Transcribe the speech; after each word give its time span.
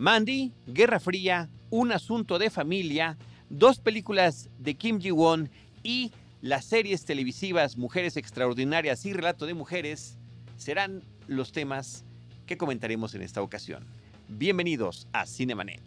Mandy, 0.00 0.54
Guerra 0.66 0.98
Fría, 0.98 1.50
Un 1.68 1.92
Asunto 1.92 2.38
de 2.38 2.48
Familia, 2.48 3.18
dos 3.50 3.80
películas 3.80 4.48
de 4.58 4.74
Kim 4.74 4.98
Ji-won 4.98 5.50
y 5.82 6.10
las 6.40 6.64
series 6.64 7.04
televisivas 7.04 7.76
Mujeres 7.76 8.16
Extraordinarias 8.16 9.04
y 9.04 9.12
Relato 9.12 9.44
de 9.44 9.52
Mujeres 9.52 10.16
serán 10.56 11.02
los 11.26 11.52
temas 11.52 12.06
que 12.46 12.56
comentaremos 12.56 13.14
en 13.14 13.20
esta 13.20 13.42
ocasión. 13.42 13.84
Bienvenidos 14.26 15.06
a 15.12 15.26
Cinemanet. 15.26 15.82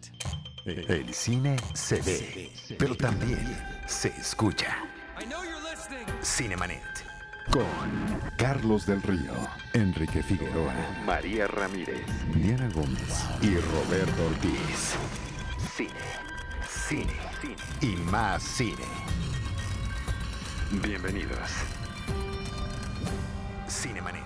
El 0.63 1.11
cine 1.11 1.57
se 1.73 1.99
ve, 2.03 2.51
pero 2.77 2.93
también 2.93 3.39
se 3.87 4.09
escucha. 4.09 4.77
Cinemanet. 6.21 7.02
Con 7.51 7.65
Carlos 8.37 8.85
del 8.85 9.01
Río, 9.01 9.33
Enrique 9.73 10.23
Figueroa, 10.23 10.73
María 11.05 11.45
Ramírez, 11.47 12.05
Diana 12.33 12.69
Gómez 12.73 13.25
y 13.41 13.55
Roberto 13.57 14.25
Ortiz. 14.25 14.95
Cine, 15.75 15.89
cine, 16.67 17.13
cine 17.41 17.55
y 17.81 17.95
más 18.09 18.41
cine. 18.41 18.85
Bienvenidos. 20.81 21.49
Cinemanet. 23.67 24.23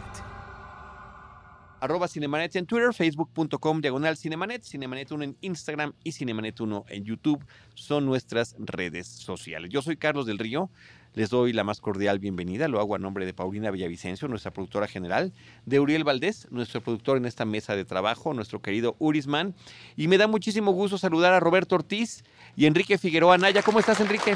Arroba 1.80 2.08
Cinemanet 2.08 2.56
en 2.56 2.66
Twitter, 2.66 2.92
facebook.com 2.94 3.82
diagonal 3.82 4.18
Cinemanet, 4.18 4.64
Cinemanet 4.64 5.12
1 5.12 5.24
en 5.24 5.38
Instagram 5.42 5.94
y 6.04 6.12
Cinemanet 6.12 6.60
1 6.60 6.86
en 6.90 7.04
YouTube 7.04 7.46
son 7.76 8.06
nuestras 8.06 8.56
redes 8.58 9.08
sociales. 9.08 9.70
Yo 9.70 9.84
soy 9.84 9.96
Carlos 9.98 10.26
del 10.26 10.40
Río, 10.40 10.72
les 11.18 11.32
doy 11.32 11.52
la 11.52 11.64
más 11.64 11.82
cordial 11.82 12.20
bienvenida, 12.20 12.68
lo 12.68 12.80
hago 12.80 12.94
a 12.94 13.00
nombre 13.00 13.26
de 13.26 13.34
Paulina 13.34 13.72
Villavicencio, 13.72 14.28
nuestra 14.28 14.52
productora 14.52 14.88
general, 14.88 15.34
de 15.66 15.80
Uriel 15.80 16.04
Valdés, 16.04 16.48
nuestro 16.52 16.80
productor 16.80 17.18
en 17.18 17.26
esta 17.26 17.44
mesa 17.44 17.76
de 17.76 17.86
trabajo, 17.86 18.36
nuestro 18.36 18.62
querido 18.62 18.96
Urisman, 19.00 19.56
y 19.96 20.08
me 20.10 20.20
da 20.20 20.28
muchísimo 20.28 20.74
gusto 20.74 21.00
saludar 21.00 21.34
a 21.34 21.40
Roberto 21.40 21.74
Ortiz 21.74 22.24
y 22.56 22.68
Enrique 22.68 23.00
Figueroa 23.00 23.40
Naya. 23.40 23.64
¿Cómo 23.64 23.80
estás, 23.80 24.00
Enrique? 24.00 24.36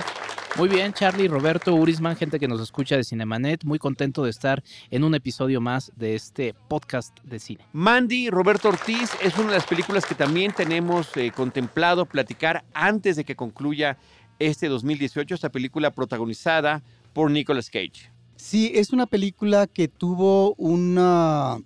Muy 0.57 0.67
bien, 0.67 0.91
Charlie, 0.91 1.29
Roberto, 1.29 1.73
Urisman, 1.73 2.17
gente 2.17 2.37
que 2.37 2.47
nos 2.47 2.59
escucha 2.59 2.97
de 2.97 3.05
Cinemanet, 3.05 3.63
muy 3.63 3.79
contento 3.79 4.23
de 4.23 4.31
estar 4.31 4.61
en 4.89 5.03
un 5.03 5.15
episodio 5.15 5.61
más 5.61 5.93
de 5.95 6.15
este 6.15 6.53
podcast 6.67 7.17
de 7.23 7.39
cine. 7.39 7.65
Mandy, 7.71 8.29
Roberto 8.29 8.67
Ortiz, 8.67 9.11
es 9.21 9.37
una 9.37 9.51
de 9.51 9.57
las 9.57 9.65
películas 9.65 10.05
que 10.05 10.13
también 10.13 10.51
tenemos 10.51 11.15
eh, 11.15 11.31
contemplado 11.33 12.05
platicar 12.05 12.65
antes 12.73 13.15
de 13.15 13.23
que 13.23 13.37
concluya 13.37 13.97
este 14.41 14.67
2018, 14.67 15.35
esta 15.35 15.49
película 15.49 15.91
protagonizada 15.91 16.83
por 17.13 17.31
Nicolas 17.31 17.69
Cage. 17.69 18.11
Sí, 18.35 18.71
es 18.73 18.91
una 18.91 19.05
película 19.05 19.67
que 19.67 19.87
tuvo 19.87 20.55
una, 20.55 21.59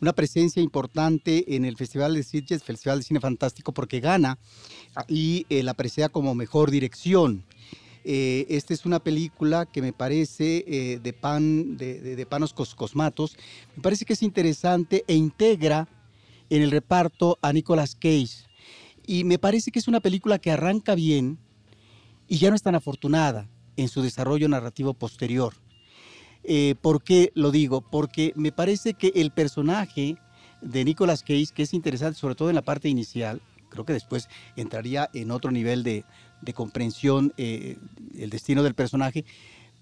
una 0.00 0.12
presencia 0.12 0.62
importante 0.62 1.56
en 1.56 1.64
el 1.64 1.76
Festival 1.76 2.14
de 2.14 2.22
Sitges, 2.22 2.62
Festival 2.62 2.98
de 2.98 3.04
Cine 3.04 3.20
Fantástico, 3.20 3.72
porque 3.72 4.00
gana 4.00 4.38
y 5.08 5.46
eh, 5.48 5.62
la 5.62 5.74
presea 5.74 6.08
como 6.10 6.34
mejor 6.34 6.70
dirección. 6.70 7.44
Eh, 8.04 8.46
esta 8.50 8.74
es 8.74 8.84
una 8.84 8.98
película 8.98 9.64
que 9.64 9.80
me 9.80 9.92
parece 9.92 10.64
eh, 10.66 11.00
de, 11.02 11.12
pan, 11.12 11.76
de, 11.76 12.00
de, 12.16 12.26
Panos 12.26 12.52
Cosmatos, 12.52 13.36
me 13.76 13.82
parece 13.82 14.04
que 14.04 14.14
es 14.14 14.22
interesante 14.22 15.04
e 15.06 15.14
integra 15.14 15.88
en 16.50 16.62
el 16.62 16.72
reparto 16.72 17.38
a 17.40 17.52
Nicolas 17.52 17.94
Cage. 17.94 18.46
Y 19.06 19.24
me 19.24 19.38
parece 19.38 19.70
que 19.70 19.78
es 19.78 19.88
una 19.88 20.00
película 20.00 20.38
que 20.38 20.50
arranca 20.50 20.94
bien 20.94 21.38
y 22.28 22.38
ya 22.38 22.50
no 22.50 22.56
es 22.56 22.62
tan 22.62 22.74
afortunada 22.74 23.48
en 23.76 23.88
su 23.88 24.02
desarrollo 24.02 24.48
narrativo 24.48 24.94
posterior. 24.94 25.54
Eh, 26.44 26.74
¿Por 26.80 27.02
qué 27.02 27.30
lo 27.34 27.50
digo? 27.50 27.80
Porque 27.80 28.32
me 28.36 28.52
parece 28.52 28.94
que 28.94 29.12
el 29.14 29.30
personaje 29.30 30.16
de 30.60 30.84
Nicolas 30.84 31.22
Cage, 31.22 31.48
que 31.54 31.62
es 31.62 31.74
interesante 31.74 32.18
sobre 32.18 32.34
todo 32.34 32.48
en 32.48 32.56
la 32.56 32.62
parte 32.62 32.88
inicial, 32.88 33.40
creo 33.68 33.84
que 33.84 33.92
después 33.92 34.28
entraría 34.56 35.08
en 35.14 35.30
otro 35.30 35.50
nivel 35.50 35.82
de, 35.82 36.04
de 36.40 36.52
comprensión 36.52 37.32
eh, 37.36 37.76
el 38.18 38.30
destino 38.30 38.62
del 38.62 38.74
personaje. 38.74 39.24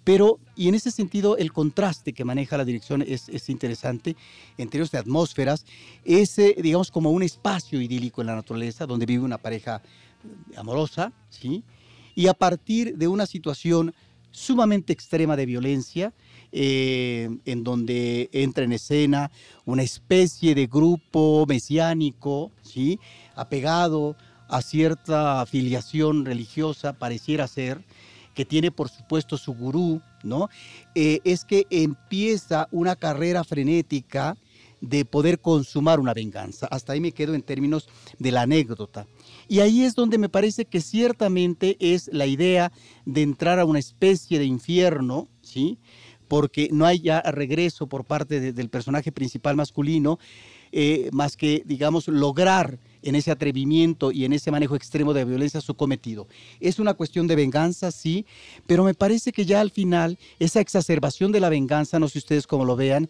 Pero, 0.05 0.39
y 0.57 0.69
en 0.69 0.75
ese 0.75 0.91
sentido, 0.91 1.37
el 1.37 1.53
contraste 1.53 2.15
que 2.15 2.25
maneja 2.25 2.57
la 2.57 2.65
dirección 2.65 3.03
es, 3.03 3.29
es 3.29 3.51
interesante 3.51 4.17
en 4.57 4.69
términos 4.71 4.91
de 4.91 4.99
atmósferas. 4.99 5.67
Es, 6.05 6.39
eh, 6.39 6.57
digamos, 6.63 6.91
como 6.91 7.11
un 7.11 7.23
espacio 7.23 7.81
idílico 7.81 8.23
en 8.23 8.29
la 8.29 8.35
naturaleza 8.35 8.87
donde 8.87 9.07
vive 9.07 9.25
una 9.25 9.39
pareja 9.39 9.83
amorosa, 10.57 11.13
¿sí? 11.29 11.65
Y 12.15 12.27
a 12.27 12.35
partir 12.35 12.97
de 12.97 13.09
una 13.09 13.27
situación 13.27 13.95
sumamente 14.31 14.93
extrema 14.93 15.37
de 15.37 15.47
violencia, 15.47 16.13
eh, 16.53 17.29
en 17.45 17.65
donde 17.65 18.29
entra 18.33 18.65
en 18.65 18.73
escena 18.73 19.31
una 19.65 19.83
especie 19.83 20.55
de 20.55 20.67
grupo 20.67 21.45
mesiánico, 21.47 22.51
¿sí? 22.63 22.99
apegado 23.37 24.17
a 24.49 24.63
cierta 24.63 25.41
afiliación 25.41 26.25
religiosa, 26.25 26.93
pareciera 26.93 27.47
ser, 27.47 27.85
que 28.35 28.45
tiene 28.45 28.71
por 28.71 28.89
supuesto 28.89 29.37
su 29.37 29.55
gurú, 29.55 30.01
¿no? 30.23 30.49
Eh, 30.95 31.21
es 31.25 31.45
que 31.45 31.67
empieza 31.71 32.69
una 32.71 32.97
carrera 32.97 33.45
frenética 33.45 34.37
de 34.81 35.05
poder 35.05 35.41
consumar 35.41 36.01
una 36.01 36.15
venganza. 36.15 36.67
Hasta 36.67 36.93
ahí 36.93 37.01
me 37.01 37.13
quedo 37.13 37.35
en 37.35 37.43
términos 37.43 37.89
de 38.19 38.33
la 38.33 38.43
anécdota. 38.43 39.07
Y 39.49 39.61
ahí 39.61 39.83
es 39.83 39.95
donde 39.95 40.19
me 40.19 40.29
parece 40.29 40.65
que 40.65 40.81
ciertamente 40.81 41.77
es 41.81 42.09
la 42.13 42.27
idea 42.27 42.73
de 43.05 43.23
entrar 43.23 43.59
a 43.59 43.65
una 43.65 43.79
especie 43.79 44.39
de 44.39 44.45
infierno, 44.45 45.29
¿sí? 45.43 45.79
Porque 46.29 46.69
no 46.73 46.87
hay 46.87 47.01
ya 47.01 47.21
regreso 47.23 47.89
por 47.89 48.05
parte 48.05 48.41
de, 48.41 48.53
del 48.53 48.69
personaje 48.69 49.13
principal 49.13 49.57
masculino, 49.57 50.19
eh, 50.73 51.11
más 51.13 51.37
que, 51.37 51.63
digamos, 51.67 52.07
lograr 52.07 52.79
en 53.03 53.15
ese 53.15 53.31
atrevimiento 53.31 54.13
y 54.13 54.25
en 54.25 54.33
ese 54.33 54.51
manejo 54.51 54.77
extremo 54.77 55.13
de 55.13 55.25
violencia 55.25 55.61
su 55.61 55.75
cometido. 55.75 56.29
Es 56.61 56.79
una 56.79 56.95
cuestión 56.95 57.27
de 57.27 57.35
venganza, 57.35 57.91
sí, 57.91 58.25
pero 58.67 58.85
me 58.85 58.95
parece 58.95 59.33
que 59.33 59.45
ya 59.45 59.61
al 59.61 59.71
final 59.71 60.19
esa 60.39 60.61
exacerbación 60.61 61.33
de 61.33 61.41
la 61.41 61.49
venganza, 61.49 61.99
no 61.99 62.09
sé 62.09 62.19
ustedes 62.19 62.47
cómo 62.47 62.65
lo 62.65 62.77
vean, 62.77 63.09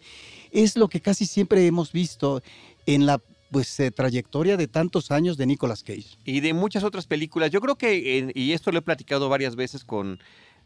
es 0.51 0.75
lo 0.75 0.87
que 0.87 1.01
casi 1.01 1.25
siempre 1.25 1.65
hemos 1.65 1.91
visto 1.91 2.41
en 2.85 3.05
la 3.05 3.21
pues 3.51 3.79
eh, 3.81 3.91
trayectoria 3.91 4.55
de 4.55 4.67
tantos 4.67 5.11
años 5.11 5.37
de 5.37 5.45
Nicolas 5.45 5.83
Cage. 5.83 6.17
Y 6.23 6.39
de 6.39 6.53
muchas 6.53 6.83
otras 6.83 7.05
películas. 7.05 7.51
Yo 7.51 7.59
creo 7.59 7.75
que, 7.75 8.31
y 8.33 8.53
esto 8.53 8.71
lo 8.71 8.79
he 8.79 8.81
platicado 8.81 9.27
varias 9.27 9.57
veces 9.57 9.83
con, 9.83 10.19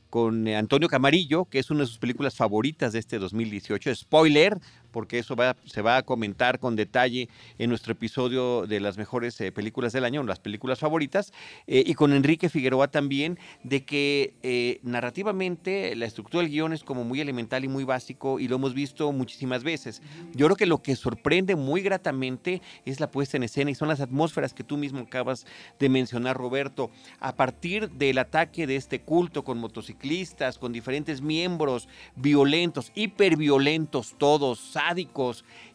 con 0.10 0.48
Antonio 0.48 0.88
Camarillo, 0.88 1.46
que 1.46 1.60
es 1.60 1.72
una 1.72 1.82
de 1.82 1.88
sus 1.88 1.98
películas 1.98 2.36
favoritas 2.36 2.94
de 2.94 3.00
este 3.00 3.18
2018. 3.18 3.96
Spoiler, 3.96 4.60
porque 4.96 5.20
eso 5.20 5.36
va, 5.36 5.58
se 5.66 5.82
va 5.82 5.98
a 5.98 6.04
comentar 6.04 6.58
con 6.58 6.78
detalle 6.78 7.28
en 7.58 7.68
nuestro 7.68 7.92
episodio 7.92 8.66
de 8.66 8.80
las 8.80 8.98
mejores 8.98 9.42
eh, 9.42 9.52
películas 9.52 9.92
del 9.92 10.06
año, 10.06 10.24
las 10.24 10.40
películas 10.40 10.80
favoritas, 10.80 11.34
eh, 11.68 11.84
y 11.86 11.96
con 11.96 12.14
Enrique 12.14 12.48
Figueroa 12.48 12.88
también, 12.88 13.38
de 13.64 13.84
que 13.84 14.36
eh, 14.42 14.80
narrativamente 14.84 15.94
la 15.98 16.06
estructura 16.06 16.44
del 16.44 16.50
guion 16.50 16.72
es 16.72 16.86
como 16.86 17.04
muy 17.04 17.20
elemental 17.20 17.66
y 17.66 17.68
muy 17.68 17.84
básico, 17.84 18.40
y 18.40 18.48
lo 18.48 18.56
hemos 18.56 18.74
visto 18.74 19.12
muchísimas 19.12 19.66
veces. 19.66 20.02
Yo 20.34 20.46
creo 20.46 20.56
que 20.56 20.66
lo 20.66 20.82
que 20.82 20.96
sorprende 20.96 21.58
muy 21.58 21.82
gratamente 21.82 22.62
es 22.86 23.02
la 23.02 23.12
puesta 23.12 23.36
en 23.36 23.44
escena 23.44 23.72
y 23.72 23.76
son 23.76 23.90
las 23.90 24.00
atmósferas 24.00 24.54
que 24.54 24.64
tú 24.64 24.78
mismo 24.78 25.00
acabas 25.00 25.46
de 25.78 25.90
mencionar, 25.90 26.38
Roberto. 26.38 26.90
A 27.20 27.36
partir 27.36 27.90
del 27.90 28.18
ataque 28.18 28.66
de 28.66 28.78
este 28.78 29.02
culto 29.02 29.44
con 29.44 29.58
motociclistas, 29.58 30.58
con 30.58 30.72
diferentes 30.72 31.22
miembros 31.22 31.90
violentos, 32.16 32.94
hiperviolentos 32.96 34.16
todos, 34.18 34.62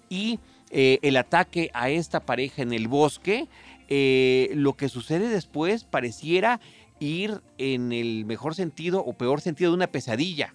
y 0.09 0.38
eh, 0.71 0.98
el 1.03 1.16
ataque 1.16 1.71
a 1.75 1.91
esta 1.91 2.21
pareja 2.21 2.62
en 2.62 2.72
el 2.72 2.88
bosque, 2.88 3.48
eh, 3.88 4.50
lo 4.54 4.75
que 4.75 4.88
sucede 4.88 5.28
después 5.28 5.84
pareciera 5.84 6.60
ir 7.00 7.41
en 7.59 7.93
el 7.93 8.25
mejor 8.25 8.54
sentido 8.54 9.00
o 9.04 9.15
peor 9.15 9.41
sentido 9.41 9.70
de 9.72 9.76
una 9.76 9.88
pesadilla. 9.88 10.54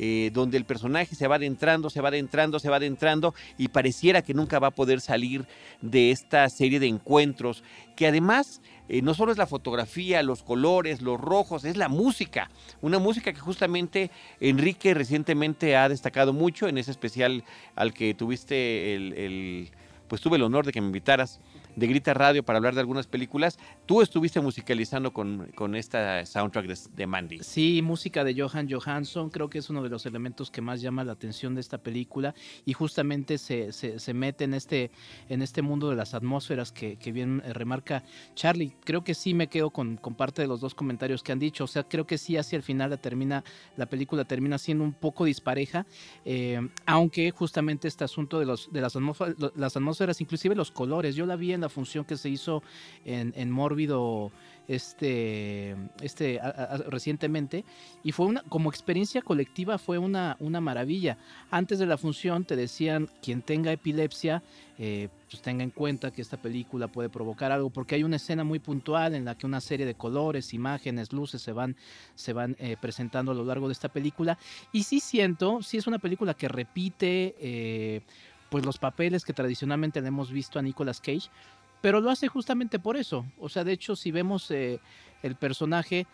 Eh, 0.00 0.30
donde 0.32 0.56
el 0.56 0.64
personaje 0.64 1.16
se 1.16 1.26
va 1.26 1.36
adentrando, 1.36 1.90
se 1.90 2.00
va 2.00 2.08
adentrando, 2.08 2.60
se 2.60 2.68
va 2.68 2.76
adentrando 2.76 3.34
y 3.56 3.66
pareciera 3.66 4.22
que 4.22 4.32
nunca 4.32 4.60
va 4.60 4.68
a 4.68 4.74
poder 4.74 5.00
salir 5.00 5.44
de 5.82 6.12
esta 6.12 6.48
serie 6.50 6.78
de 6.78 6.86
encuentros, 6.86 7.64
que 7.96 8.06
además 8.06 8.60
eh, 8.88 9.02
no 9.02 9.14
solo 9.14 9.32
es 9.32 9.38
la 9.38 9.46
fotografía, 9.46 10.22
los 10.22 10.42
colores, 10.42 11.02
los 11.02 11.20
rojos, 11.20 11.64
es 11.64 11.76
la 11.76 11.88
música, 11.88 12.50
una 12.80 12.98
música 12.98 13.32
que 13.32 13.40
justamente 13.40 14.10
Enrique 14.40 14.94
recientemente 14.94 15.76
ha 15.76 15.88
destacado 15.88 16.32
mucho 16.32 16.68
en 16.68 16.78
ese 16.78 16.90
especial 16.90 17.44
al 17.74 17.92
que 17.92 18.14
tuviste 18.14 18.94
el, 18.94 19.12
el 19.14 19.70
pues 20.08 20.20
tuve 20.20 20.36
el 20.36 20.42
honor 20.42 20.64
de 20.64 20.72
que 20.72 20.80
me 20.80 20.86
invitaras 20.86 21.38
de 21.76 21.86
Grita 21.86 22.14
Radio 22.14 22.42
para 22.42 22.58
hablar 22.58 22.74
de 22.74 22.80
algunas 22.80 23.06
películas. 23.06 23.58
Tú 23.86 24.02
estuviste 24.02 24.40
musicalizando 24.40 25.12
con, 25.12 25.50
con 25.54 25.74
esta 25.74 26.24
soundtrack 26.26 26.66
de, 26.66 26.78
de, 26.94 27.06
Mandy. 27.06 27.38
Sí, 27.40 27.80
música 27.82 28.24
de 28.24 28.34
Johan 28.40 28.68
Johansson, 28.70 29.30
creo 29.30 29.48
que 29.48 29.58
es 29.58 29.70
uno 29.70 29.82
de 29.82 29.88
los 29.88 30.06
elementos 30.06 30.50
que 30.50 30.60
más 30.60 30.80
llama 30.80 31.04
la 31.04 31.12
atención 31.12 31.54
de 31.54 31.60
esta 31.60 31.78
película 31.78 32.34
y 32.64 32.72
justamente 32.72 33.38
se, 33.38 33.72
se, 33.72 33.98
se 33.98 34.14
mete 34.14 34.44
en 34.44 34.54
este, 34.54 34.90
en 35.28 35.42
este 35.42 35.62
mundo 35.62 35.90
de 35.90 35.96
las 35.96 36.14
atmósferas 36.14 36.72
que, 36.72 36.96
que 36.96 37.12
bien 37.12 37.42
eh, 37.44 37.52
remarca 37.52 38.04
Charlie. 38.34 38.74
Creo 38.84 39.04
que 39.04 39.14
sí 39.14 39.34
me 39.34 39.48
quedo 39.48 39.70
con, 39.70 39.96
con, 39.96 40.14
parte 40.14 40.42
de 40.42 40.48
los 40.48 40.60
dos 40.60 40.74
comentarios 40.74 41.22
que 41.22 41.32
han 41.32 41.38
dicho, 41.38 41.64
o 41.64 41.66
sea, 41.66 41.84
creo 41.84 42.06
que 42.06 42.18
sí 42.18 42.36
hacia 42.36 42.56
el 42.56 42.62
final 42.62 42.90
la, 42.90 42.96
termina, 42.96 43.44
la 43.76 43.86
película 43.86 44.24
termina 44.24 44.58
siendo 44.58 44.84
un 44.84 44.92
poco 44.92 45.24
dispareja, 45.24 45.86
eh, 46.24 46.68
aunque 46.86 47.30
justamente 47.30 47.88
este 47.88 48.04
asunto 48.04 48.38
de, 48.38 48.46
los, 48.46 48.72
de 48.72 48.80
las, 48.80 48.96
atmósferas, 48.96 49.34
las 49.54 49.76
atmósferas, 49.76 50.20
inclusive 50.20 50.54
los 50.54 50.70
colores, 50.70 51.14
yo 51.14 51.26
la 51.26 51.36
vi 51.36 51.52
en 51.52 51.60
la 51.60 51.67
función 51.68 52.04
que 52.04 52.16
se 52.16 52.28
hizo 52.28 52.62
en, 53.04 53.32
en 53.36 53.50
Mórbido 53.50 54.30
este, 54.68 55.74
este 56.02 56.38
recientemente 56.88 57.64
y 58.04 58.12
fue 58.12 58.26
una 58.26 58.42
como 58.42 58.68
experiencia 58.68 59.22
colectiva 59.22 59.78
fue 59.78 59.98
una, 59.98 60.36
una 60.40 60.60
maravilla. 60.60 61.16
Antes 61.50 61.78
de 61.78 61.86
la 61.86 61.96
función 61.96 62.44
te 62.44 62.54
decían 62.54 63.08
quien 63.22 63.40
tenga 63.40 63.72
epilepsia 63.72 64.42
eh, 64.80 65.08
pues 65.28 65.42
tenga 65.42 65.64
en 65.64 65.70
cuenta 65.70 66.12
que 66.12 66.22
esta 66.22 66.36
película 66.36 66.86
puede 66.86 67.08
provocar 67.08 67.50
algo 67.50 67.70
porque 67.70 67.94
hay 67.94 68.04
una 68.04 68.16
escena 68.16 68.44
muy 68.44 68.58
puntual 68.58 69.14
en 69.14 69.24
la 69.24 69.36
que 69.36 69.46
una 69.46 69.60
serie 69.60 69.86
de 69.86 69.94
colores, 69.94 70.54
imágenes, 70.54 71.12
luces 71.12 71.42
se 71.42 71.52
van, 71.52 71.74
se 72.14 72.32
van 72.34 72.54
eh, 72.58 72.76
presentando 72.80 73.32
a 73.32 73.34
lo 73.34 73.44
largo 73.44 73.68
de 73.68 73.72
esta 73.72 73.88
película 73.88 74.38
y 74.70 74.82
sí 74.84 75.00
siento, 75.00 75.62
sí 75.62 75.78
es 75.78 75.86
una 75.86 75.98
película 75.98 76.34
que 76.34 76.46
repite 76.46 77.34
eh, 77.40 78.02
pues 78.50 78.64
los 78.64 78.78
papeles 78.78 79.24
que 79.24 79.32
tradicionalmente 79.32 80.00
le 80.00 80.08
hemos 80.08 80.30
visto 80.30 80.58
a 80.58 80.62
Nicolas 80.62 81.00
Cage 81.00 81.28
pero 81.80 82.00
lo 82.00 82.10
hace 82.10 82.28
justamente 82.28 82.78
por 82.78 82.96
eso. 82.96 83.24
O 83.38 83.48
sea, 83.48 83.64
de 83.64 83.72
hecho, 83.72 83.96
si 83.96 84.10
vemos 84.10 84.50
eh, 84.50 84.80
el 85.22 85.36
personaje, 85.36 86.06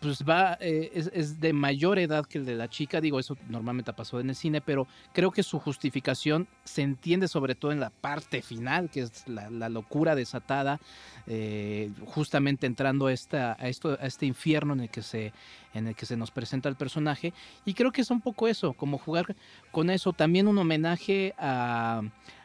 pues 0.00 0.24
va, 0.24 0.56
eh, 0.60 0.90
es, 1.12 1.40
de 1.40 1.52
mayor 1.52 1.98
edad 1.98 2.24
que 2.24 2.38
el 2.38 2.46
de 2.46 2.54
la 2.54 2.68
chica. 2.68 3.00
Digo, 3.00 3.20
eso 3.20 3.36
normalmente 3.48 3.90
ha 3.90 3.96
pasado 3.96 4.20
en 4.20 4.30
el 4.30 4.36
cine, 4.36 4.60
pero 4.60 4.86
creo 5.12 5.30
que 5.30 5.42
su 5.42 5.58
justificación 5.58 6.48
se 6.64 6.82
entiende 6.82 7.28
sobre 7.28 7.54
todo 7.54 7.72
en 7.72 7.80
la 7.80 7.90
parte 7.90 8.40
final, 8.40 8.88
que 8.90 9.00
es 9.00 9.28
la, 9.28 9.68
locura 9.68 10.14
desatada, 10.14 10.80
eh, 11.26 11.90
justamente 12.06 12.66
entrando 12.66 13.08
a, 13.08 13.12
esta, 13.12 13.56
a, 13.58 13.68
esto, 13.68 13.98
a 14.00 14.06
este 14.06 14.24
infierno 14.26 14.72
en 14.72 14.80
el, 14.80 14.90
que 14.90 15.02
se, 15.02 15.32
en 15.74 15.88
el 15.88 15.94
que 15.94 16.06
se 16.06 16.16
nos 16.16 16.30
presenta 16.30 16.68
el 16.68 16.76
personaje. 16.76 17.34
Y 17.66 17.74
creo 17.74 17.92
que 17.92 18.00
es 18.00 18.10
un 18.10 18.20
poco 18.20 18.48
eso, 18.48 18.72
como 18.72 18.96
jugar 18.98 19.36
con 19.70 19.90
eso. 19.90 20.12
También 20.12 20.48
un 20.48 20.56
homenaje 20.56 21.34
a, 21.36 22.02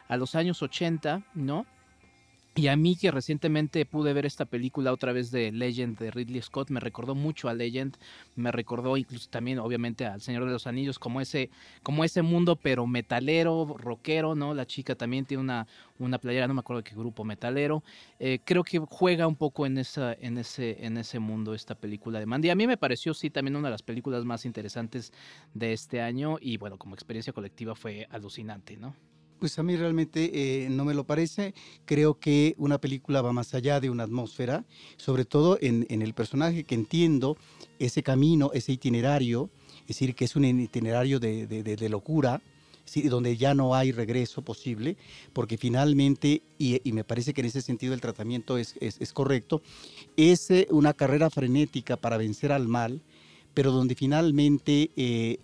a 0.08 0.16
los 0.16 0.34
años 0.34 0.60
80, 0.62 1.22
¿no? 1.34 1.64
Y 2.56 2.66
a 2.66 2.76
mí 2.76 2.96
que 2.96 3.12
recientemente 3.12 3.86
pude 3.86 4.12
ver 4.12 4.26
esta 4.26 4.44
película 4.44 4.92
otra 4.92 5.12
vez 5.12 5.30
de 5.30 5.52
Legend 5.52 5.96
de 5.98 6.10
Ridley 6.10 6.42
Scott, 6.42 6.70
me 6.70 6.80
recordó 6.80 7.14
mucho 7.14 7.48
a 7.48 7.54
Legend, 7.54 7.96
me 8.34 8.50
recordó 8.50 8.96
incluso 8.96 9.30
también 9.30 9.60
obviamente 9.60 10.04
al 10.04 10.20
Señor 10.20 10.44
de 10.44 10.50
los 10.50 10.66
Anillos 10.66 10.98
como 10.98 11.20
ese, 11.20 11.48
como 11.84 12.02
ese 12.02 12.22
mundo 12.22 12.56
pero 12.56 12.88
metalero, 12.88 13.76
rockero, 13.78 14.34
¿no? 14.34 14.52
La 14.52 14.66
chica 14.66 14.96
también 14.96 15.26
tiene 15.26 15.42
una, 15.42 15.68
una 16.00 16.18
playera, 16.18 16.48
no 16.48 16.54
me 16.54 16.60
acuerdo 16.60 16.82
qué 16.82 16.96
grupo 16.96 17.22
metalero. 17.24 17.84
Eh, 18.18 18.40
creo 18.44 18.64
que 18.64 18.78
juega 18.80 19.28
un 19.28 19.36
poco 19.36 19.64
en, 19.64 19.78
esa, 19.78 20.12
en, 20.14 20.36
ese, 20.36 20.84
en 20.84 20.96
ese 20.96 21.20
mundo 21.20 21.54
esta 21.54 21.76
película 21.76 22.18
de 22.18 22.26
Mandy. 22.26 22.50
A 22.50 22.56
mí 22.56 22.66
me 22.66 22.76
pareció 22.76 23.14
sí 23.14 23.30
también 23.30 23.54
una 23.54 23.68
de 23.68 23.72
las 23.72 23.82
películas 23.82 24.24
más 24.24 24.44
interesantes 24.44 25.12
de 25.54 25.72
este 25.72 26.02
año 26.02 26.36
y 26.40 26.56
bueno, 26.56 26.78
como 26.78 26.94
experiencia 26.94 27.32
colectiva 27.32 27.76
fue 27.76 28.08
alucinante, 28.10 28.76
¿no? 28.76 28.96
Pues 29.40 29.58
a 29.58 29.62
mí 29.62 29.74
realmente 29.74 30.30
eh, 30.34 30.68
no 30.68 30.84
me 30.84 30.92
lo 30.92 31.04
parece. 31.04 31.54
Creo 31.86 32.20
que 32.20 32.54
una 32.58 32.78
película 32.78 33.22
va 33.22 33.32
más 33.32 33.54
allá 33.54 33.80
de 33.80 33.88
una 33.88 34.02
atmósfera, 34.04 34.66
sobre 34.98 35.24
todo 35.24 35.56
en, 35.62 35.86
el 35.88 36.12
personaje 36.12 36.64
que 36.64 36.74
entiendo 36.74 37.38
ese 37.78 38.02
camino, 38.02 38.50
ese 38.52 38.72
itinerario, 38.72 39.48
es 39.80 39.96
decir, 39.96 40.14
que 40.14 40.26
es 40.26 40.36
un 40.36 40.44
itinerario 40.44 41.18
de, 41.18 41.88
locura, 41.88 42.42
donde 43.04 43.38
ya 43.38 43.54
no 43.54 43.74
hay 43.74 43.92
regreso 43.92 44.42
posible, 44.42 44.98
porque 45.32 45.56
finalmente, 45.56 46.42
y, 46.58 46.78
me 46.92 47.02
parece 47.02 47.32
que 47.32 47.40
en 47.40 47.46
ese 47.46 47.62
sentido 47.62 47.94
el 47.94 48.02
tratamiento 48.02 48.58
es, 48.58 48.74
correcto, 49.14 49.62
es 50.18 50.50
eh, 50.50 50.68
una 50.70 50.92
carrera 50.92 51.30
frenética 51.30 51.96
para 51.96 52.18
vencer 52.18 52.52
al 52.52 52.68
mal, 52.68 53.00
pero 53.54 53.72
donde 53.72 53.94
finalmente... 53.94 54.90
Eh, 54.96 55.38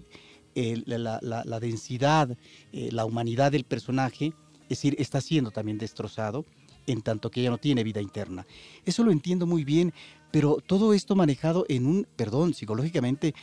la, 0.86 1.60
densidad, 1.60 2.36
eh, 2.72 2.88
la 2.92 3.04
humanidad 3.04 3.52
del 3.52 3.64
personaje, 3.64 4.32
es 4.62 4.68
decir, 4.70 4.96
está 4.98 5.20
siendo 5.20 5.50
también 5.50 5.78
destrozado 5.78 6.44
en 6.86 7.02
tanto 7.02 7.30
que 7.30 7.40
ella 7.40 7.50
no 7.50 7.58
tiene 7.58 7.84
vida 7.84 8.00
interna. 8.00 8.46
Eso 8.84 9.04
lo 9.04 9.10
entiendo 9.10 9.46
muy 9.46 9.64
bien, 9.64 9.92
pero 10.30 10.58
todo 10.64 10.92
esto 10.92 11.14
manejado 11.14 11.66
en 11.68 11.86
un, 11.86 12.06
perdón, 12.16 12.54
psicológicamente, 12.54 13.34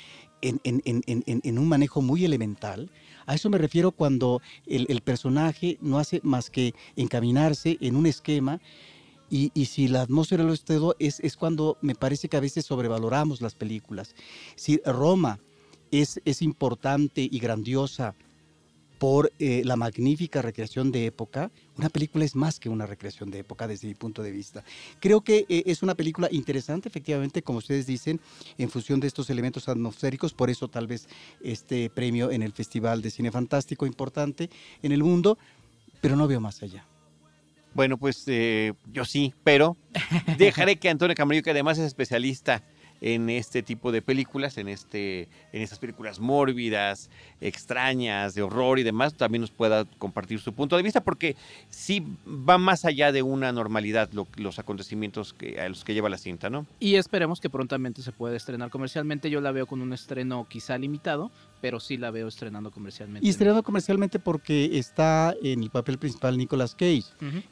en, 0.42 1.58
un 1.58 1.68
manejo 1.68 2.02
muy 2.02 2.26
elemental. 2.26 2.92
A 3.26 3.36
eso 3.36 3.50
me 3.50 3.58
refiero 3.58 3.92
cuando 3.92 4.42
el, 4.66 5.02
personaje 5.02 5.78
no 5.82 6.00
hace 6.00 6.20
más 6.24 6.50
que 6.50 6.74
encaminarse 6.96 7.78
en 7.80 7.96
un 7.96 8.06
esquema 8.06 8.60
y, 9.30 9.50
si 9.66 9.88
la 9.88 10.02
atmósfera 10.02 10.44
lo 10.44 10.54
es 10.54 10.64
todo, 10.64 10.96
es, 11.00 11.20
es 11.22 11.38
cuando 11.38 11.78
me 11.82 11.96
parece 11.96 12.28
que 12.28 12.38
a 12.38 12.42
veces 12.42 12.66
sobrevaloramos 12.66 13.42
las 13.42 13.56
películas. 13.56 14.16
Si 14.56 14.80
Roma 14.86 15.40
es, 16.02 16.42
importante 16.42 17.28
y 17.30 17.40
grandiosa 17.40 18.16
por 18.98 19.32
eh, 19.38 19.64
la 19.66 19.76
magnífica 19.76 20.42
recreación 20.42 20.92
de 20.92 21.06
época, 21.06 21.52
una 21.78 21.90
película 21.90 22.24
es 22.24 22.36
más 22.36 22.60
que 22.60 22.70
una 22.70 22.86
recreación 22.86 23.32
de 23.32 23.40
época 23.40 23.68
desde 23.68 23.88
mi 23.88 23.96
punto 23.96 24.24
de 24.24 24.32
vista. 24.32 24.64
Creo 25.00 25.22
que 25.22 25.46
eh, 25.50 25.64
es 25.66 25.84
una 25.84 25.94
película 25.94 26.30
interesante, 26.32 26.88
efectivamente, 26.88 27.42
como 27.42 27.60
ustedes 27.60 27.86
dicen, 27.86 28.22
en 28.58 28.70
función 28.70 29.00
de 29.02 29.08
estos 29.08 29.30
elementos 29.30 29.68
atmosféricos, 29.68 30.34
por 30.34 30.50
eso 30.50 30.70
tal 30.70 30.88
vez 30.88 31.08
este 31.44 31.90
premio 31.90 32.32
en 32.32 32.44
el 32.44 32.54
Festival 32.54 33.02
de 33.02 33.12
Cine 33.12 33.32
Fantástico 33.32 33.86
importante 33.86 34.50
en 34.82 34.94
el 34.94 35.04
mundo, 35.04 35.38
pero 36.00 36.16
no 36.16 36.28
veo 36.28 36.40
más 36.40 36.64
allá. 36.64 36.86
Bueno, 37.74 37.98
pues 37.98 38.24
eh, 38.28 38.74
yo 38.92 39.04
sí, 39.04 39.34
pero 39.44 39.76
dejaré 40.38 40.78
que 40.78 40.90
Antonio 40.90 41.16
Camarillo, 41.16 41.44
que 41.44 41.52
además 41.52 41.78
es 41.78 41.86
especialista 41.86 42.64
en 43.02 43.30
este 43.30 43.64
tipo 43.64 43.92
de 43.92 44.02
películas, 44.02 44.58
en, 44.58 44.68
este, 44.68 45.28
en 45.52 45.62
estas 45.62 45.80
películas 45.80 46.20
mórbidas, 46.20 47.10
extrañas, 47.42 48.34
de 48.34 48.42
horror 48.42 48.80
y 48.80 48.84
demás, 48.84 49.14
también 49.16 49.42
nos 49.42 49.52
pueda 49.52 49.86
compartir 49.98 50.40
su 50.40 50.54
punto 50.54 50.78
de 50.78 50.84
vista, 50.84 51.04
porque 51.04 51.36
sí 51.70 52.04
va 52.28 52.58
más 52.58 52.86
allá 52.86 53.12
de 53.12 53.22
una 53.22 53.52
normalidad 53.52 54.10
los 54.38 54.60
acontecimientos 54.60 55.34
que, 55.34 55.60
a 55.60 55.70
los 55.70 55.84
que 55.84 55.94
lleva 55.94 56.10
la 56.10 56.18
cinta, 56.18 56.50
¿no? 56.50 56.66
Y 56.80 56.96
esperemos 56.96 57.40
que 57.40 57.50
prontamente 57.50 58.02
se 58.02 58.12
pueda 58.12 58.36
estrenar 58.36 58.70
comercialmente. 58.70 59.30
Yo 59.30 59.42
la 59.42 59.52
veo 59.52 59.68
con 59.68 59.82
un 59.82 59.94
estreno 59.94 60.48
quizá 60.50 60.78
limitado, 60.78 61.32
pero 61.62 61.80
sí 61.80 61.98
la 61.98 62.12
veo 62.12 62.28
estrenando 62.28 62.72
comercialmente. 62.72 63.26
Y 63.26 63.30
estrenando 63.30 63.64
comercialmente 63.64 64.20
porque 64.20 64.78
está 64.78 65.34
en 65.42 65.64
el 65.64 65.70
papel 65.70 65.98
principal 65.98 66.38
Nicolas 66.38 66.76
Cage, 66.76 67.04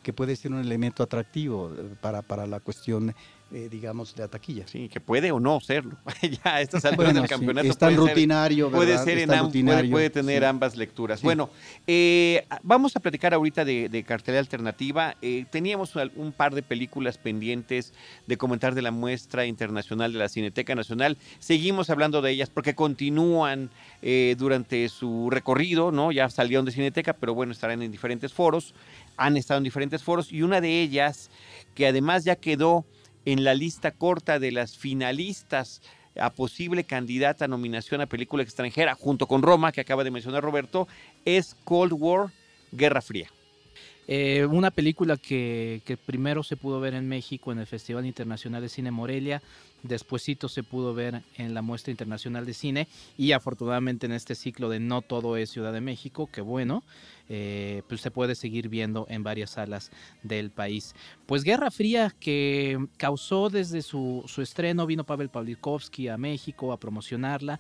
que 0.04 0.14
puede 0.14 0.36
ser 0.36 0.52
un 0.52 0.60
elemento 0.60 1.04
atractivo 1.04 1.72
eh, 1.78 1.96
para, 2.02 2.22
para 2.22 2.46
la 2.48 2.60
cuestión 2.60 3.14
eh, 3.54 3.68
digamos, 3.70 4.16
de 4.16 4.26
taquilla. 4.30 4.66
Sí, 4.66 4.88
que 4.88 5.02
puede 5.02 5.30
o 5.30 5.38
no 5.38 5.60
serlo. 5.60 5.98
ya 6.22 6.56
a 6.56 6.62
estas 6.62 6.86
alturas 6.86 7.14
del 7.14 7.28
campeonato. 7.28 7.68
es 7.68 7.78
tan 7.78 7.98
rutinario, 7.98 8.72
Puede, 8.72 8.98
ser 8.98 9.18
en 9.18 9.92
puede, 9.92 10.10
tener 10.10 10.46
ambas 10.46 10.78
lecturas. 10.78 11.22
Bueno, 11.22 11.50
eh, 11.86 12.46
vamos 12.64 12.96
a 12.96 13.02
platicar 13.02 13.34
ahorita 13.34 13.66
de, 13.66 13.90
de 13.90 14.04
cartelera 14.04 14.40
alternativa. 14.40 15.18
Eh, 15.22 15.44
teníamos 15.50 15.94
un 16.16 16.32
par 16.32 16.56
de 16.56 16.64
películas 16.64 17.18
pendientes 17.18 17.94
de 18.26 18.38
comentar 18.38 18.74
de 18.74 18.84
la 18.84 18.92
muestra 18.92 19.46
internacional 19.46 20.14
de 20.14 20.20
la 20.20 20.30
Cineteca 20.30 20.74
Nacional. 20.74 21.18
Seguimos 21.40 21.90
hablando 21.90 22.22
de 22.22 22.32
ellas 22.32 22.50
porque 22.50 22.74
continúan 22.74 23.70
durante 24.38 24.88
su 24.90 25.30
recorrido, 25.30 25.92
¿no? 25.92 26.12
Ya 26.12 26.30
salieron 26.30 26.66
de 26.66 26.72
Cineteca, 26.72 27.14
pero 27.14 27.36
bueno, 27.36 27.52
estarán 27.52 27.82
en 27.82 27.92
diferentes 27.92 28.32
foros. 28.32 28.74
Han 29.18 29.36
estado 29.36 29.58
en 29.58 29.66
diferentes 29.66 30.02
foros 30.02 30.32
y 30.32 30.42
una 30.42 30.62
de 30.62 30.82
ellas, 30.82 31.30
que 31.76 31.86
además 31.86 32.24
ya 32.24 32.36
quedó 32.38 32.86
en 33.26 33.44
la 33.44 33.54
lista 33.54 33.92
corta 33.92 34.40
de 34.40 34.52
las 34.52 34.78
finalistas 34.78 35.82
a 36.20 36.30
posible 36.32 36.84
candidata 36.84 37.46
a 37.46 37.48
nominación 37.48 38.02
a 38.02 38.06
película 38.06 38.44
extranjera, 38.44 38.96
junto 38.96 39.28
con 39.28 39.42
Roma, 39.42 39.72
que 39.72 39.82
acaba 39.82 40.04
de 40.04 40.12
mencionar 40.12 40.44
Roberto, 40.44 40.88
es 41.26 41.56
Cold 41.64 41.94
War, 41.94 42.32
Guerra 42.72 43.02
Fría. 43.02 43.30
Eh, 44.08 44.46
una 44.46 44.72
película 44.72 45.16
que, 45.16 45.82
que, 45.86 45.96
primero 45.96 46.44
se 46.44 46.58
pudo 46.58 46.80
ver 46.82 46.96
en 46.96 47.08
México 47.08 47.52
en 47.52 47.60
el 47.60 47.68
Festival 47.68 48.06
Internacional 48.06 48.62
de 48.62 48.68
Cine 48.68 48.92
Morelia, 48.92 49.42
despuesito 49.84 50.50
se 50.50 50.64
pudo 50.64 50.94
ver 50.94 51.24
en 51.38 51.54
la 51.54 51.62
Muestra 51.62 51.92
Internacional 51.92 52.46
de 52.46 52.54
Cine 52.54 52.88
y 53.18 53.32
afortunadamente 53.32 54.06
en 54.06 54.12
este 54.12 54.36
ciclo 54.36 54.70
de 54.70 54.80
No 54.80 55.02
Todo 55.02 55.38
es 55.38 55.50
Ciudad 55.50 55.74
de 55.74 55.82
México, 55.82 56.28
que 56.32 56.42
bueno, 56.42 56.84
eh, 57.30 57.84
pues 57.88 58.02
se 58.02 58.12
puede 58.12 58.36
seguir 58.36 58.68
viendo 58.68 59.06
en 59.10 59.24
varias 59.24 59.52
salas 59.52 59.92
del 60.22 60.52
país. 60.52 60.94
Pues 61.26 61.44
Guerra 61.44 61.72
Fría 61.72 62.14
que 62.20 62.78
causó 62.98 63.50
desde 63.50 63.82
su, 63.82 64.26
estreno, 64.38 64.86
vino 64.86 65.06
Pavel 65.06 65.30
Pawlikowski 65.30 66.10
a 66.10 66.18
México 66.18 66.74
a 66.74 66.78
promocionarla, 66.78 67.60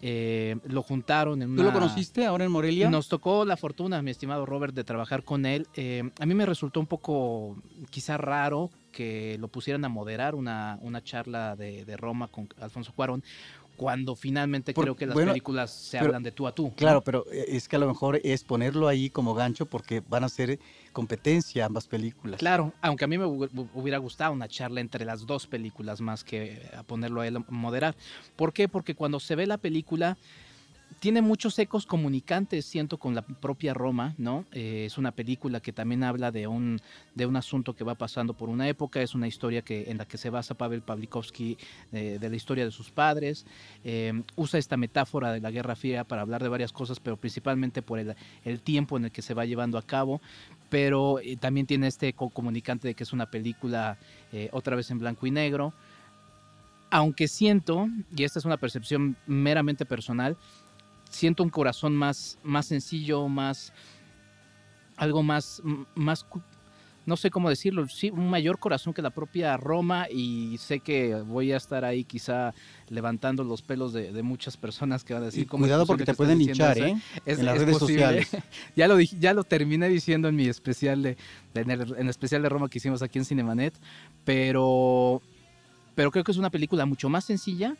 eh, 0.00 0.56
lo 0.64 0.82
juntaron 0.82 1.40
en 1.42 1.50
una... 1.50 1.56
¿Tú 1.58 1.62
lo 1.62 1.72
conociste 1.72 2.26
ahora 2.26 2.44
en 2.44 2.50
Morelia? 2.50 2.90
Nos 2.90 3.08
tocó 3.08 3.44
la 3.44 3.56
fortuna, 3.56 4.02
mi 4.02 4.10
estimado 4.10 4.44
Robert, 4.44 4.74
de 4.74 4.84
trabajar 4.84 5.22
con 5.22 5.46
él. 5.46 5.66
Eh, 5.74 6.02
a 6.18 6.26
mí 6.26 6.34
me 6.34 6.44
resultó 6.44 6.80
un 6.80 6.86
poco 6.86 7.56
quizá 7.90 8.16
raro 8.16 8.70
que 8.92 9.36
lo 9.40 9.48
pusieran 9.48 9.84
a 9.84 9.88
moderar 9.88 10.34
una, 10.34 10.78
una 10.82 11.02
charla 11.02 11.56
de, 11.56 11.84
de 11.84 11.96
Roma 11.96 12.28
con 12.28 12.48
Alfonso 12.60 12.92
Cuarón, 12.92 13.24
cuando 13.76 14.14
finalmente 14.14 14.74
creo 14.74 14.94
que 14.94 15.06
las 15.06 15.16
películas 15.16 15.70
se 15.72 15.98
hablan 15.98 16.22
de 16.22 16.30
tú 16.30 16.46
a 16.46 16.54
tú. 16.54 16.72
Claro, 16.76 17.02
pero 17.02 17.26
es 17.30 17.68
que 17.68 17.76
a 17.76 17.78
lo 17.78 17.88
mejor 17.88 18.20
es 18.22 18.44
ponerlo 18.44 18.86
ahí 18.86 19.10
como 19.10 19.34
gancho 19.34 19.66
porque 19.66 20.02
van 20.08 20.24
a 20.24 20.28
ser 20.28 20.58
competencia 20.92 21.66
ambas 21.66 21.86
películas. 21.86 22.38
Claro, 22.38 22.72
aunque 22.80 23.04
a 23.04 23.08
mí 23.08 23.18
me 23.18 23.24
hubiera 23.26 23.98
gustado 23.98 24.32
una 24.32 24.48
charla 24.48 24.80
entre 24.80 25.04
las 25.04 25.26
dos 25.26 25.46
películas 25.46 26.00
más 26.00 26.22
que 26.22 26.70
a 26.76 26.82
ponerlo 26.82 27.22
a 27.22 27.26
él 27.26 27.36
a 27.36 27.44
moderar. 27.48 27.96
¿Por 28.36 28.52
qué? 28.52 28.68
Porque 28.68 28.94
cuando 28.94 29.18
se 29.18 29.34
ve 29.34 29.46
la 29.46 29.58
película 29.58 30.16
tiene 31.00 31.22
muchos 31.22 31.58
ecos 31.58 31.86
comunicantes, 31.86 32.64
siento, 32.64 32.98
con 32.98 33.14
la 33.14 33.22
propia 33.22 33.74
Roma, 33.74 34.14
¿no? 34.18 34.44
Eh, 34.52 34.84
es 34.86 34.98
una 34.98 35.12
película 35.12 35.60
que 35.60 35.72
también 35.72 36.04
habla 36.04 36.30
de 36.30 36.46
un, 36.46 36.80
de 37.14 37.26
un 37.26 37.36
asunto 37.36 37.74
que 37.74 37.84
va 37.84 37.94
pasando 37.94 38.34
por 38.34 38.48
una 38.48 38.68
época, 38.68 39.00
es 39.02 39.14
una 39.14 39.28
historia 39.28 39.62
que, 39.62 39.90
en 39.90 39.98
la 39.98 40.06
que 40.06 40.18
se 40.18 40.30
basa 40.30 40.54
Pavel 40.54 40.82
Pavlikovsky 40.82 41.56
eh, 41.92 42.18
de 42.20 42.28
la 42.28 42.36
historia 42.36 42.64
de 42.64 42.70
sus 42.70 42.90
padres, 42.90 43.46
eh, 43.84 44.12
usa 44.36 44.58
esta 44.58 44.76
metáfora 44.76 45.32
de 45.32 45.40
la 45.40 45.50
Guerra 45.50 45.76
Fría 45.76 46.04
para 46.04 46.22
hablar 46.22 46.42
de 46.42 46.48
varias 46.48 46.72
cosas, 46.72 47.00
pero 47.00 47.16
principalmente 47.16 47.82
por 47.82 47.98
el, 47.98 48.14
el 48.44 48.60
tiempo 48.60 48.96
en 48.96 49.06
el 49.06 49.12
que 49.12 49.22
se 49.22 49.34
va 49.34 49.44
llevando 49.44 49.78
a 49.78 49.82
cabo, 49.82 50.20
pero 50.68 51.18
también 51.40 51.66
tiene 51.66 51.86
este 51.86 52.08
eco 52.08 52.30
comunicante 52.30 52.88
de 52.88 52.94
que 52.94 53.02
es 53.02 53.12
una 53.12 53.30
película 53.30 53.98
otra 54.52 54.74
vez 54.74 54.90
en 54.90 54.98
blanco 54.98 55.26
y 55.26 55.30
negro, 55.30 55.74
aunque 56.92 57.26
siento, 57.26 57.88
y 58.14 58.24
esta 58.24 58.38
es 58.38 58.44
una 58.44 58.58
percepción 58.58 59.16
meramente 59.26 59.86
personal, 59.86 60.36
siento 61.12 61.42
un 61.42 61.50
corazón 61.50 61.94
más, 61.94 62.38
más 62.42 62.66
sencillo, 62.66 63.28
más 63.28 63.72
algo 64.96 65.22
más, 65.22 65.62
más, 65.94 66.26
no 67.06 67.16
sé 67.16 67.30
cómo 67.30 67.48
decirlo, 67.48 67.88
sí, 67.88 68.10
un 68.10 68.30
mayor 68.30 68.58
corazón 68.58 68.94
que 68.94 69.02
la 69.02 69.10
propia 69.10 69.56
Roma 69.56 70.06
y 70.10 70.56
sé 70.58 70.80
que 70.80 71.14
voy 71.14 71.52
a 71.52 71.56
estar 71.56 71.84
ahí 71.84 72.04
quizá 72.04 72.54
levantando 72.88 73.42
los 73.42 73.62
pelos 73.62 73.92
de, 73.92 74.22
muchas 74.22 74.56
personas 74.56 75.02
que 75.02 75.14
van 75.14 75.24
a 75.24 75.26
decir... 75.26 75.46
¿cómo 75.46 75.64
cuidado 75.64 75.86
porque 75.86 76.04
te 76.04 76.14
pueden 76.14 76.40
hinchar, 76.40 76.78
¿eh? 76.78 76.96
en 77.26 77.44
las 77.44 77.58
redes 77.58 77.78
sociales. 77.78 78.28
ya, 78.76 78.86
lo, 78.86 79.00
ya 79.00 79.34
lo 79.34 79.44
terminé 79.44 79.88
diciendo 79.88 80.28
en 80.28 80.36
mi 80.36 80.46
especial 80.46 81.02
de, 81.02 81.16
en, 81.54 81.70
el, 81.70 82.08
especial 82.08 82.42
de 82.42 82.48
Roma 82.48 82.68
que 82.68 82.78
hicimos 82.78 83.02
aquí 83.02 83.18
en 83.18 83.24
Cinemanet, 83.24 83.74
pero, 84.24 85.20
pero 85.94 86.10
creo 86.10 86.24
que 86.24 86.32
es 86.32 86.38
una 86.38 86.50
película 86.50 86.86
mucho 86.86 87.08
más 87.08 87.24
sencilla, 87.24 87.76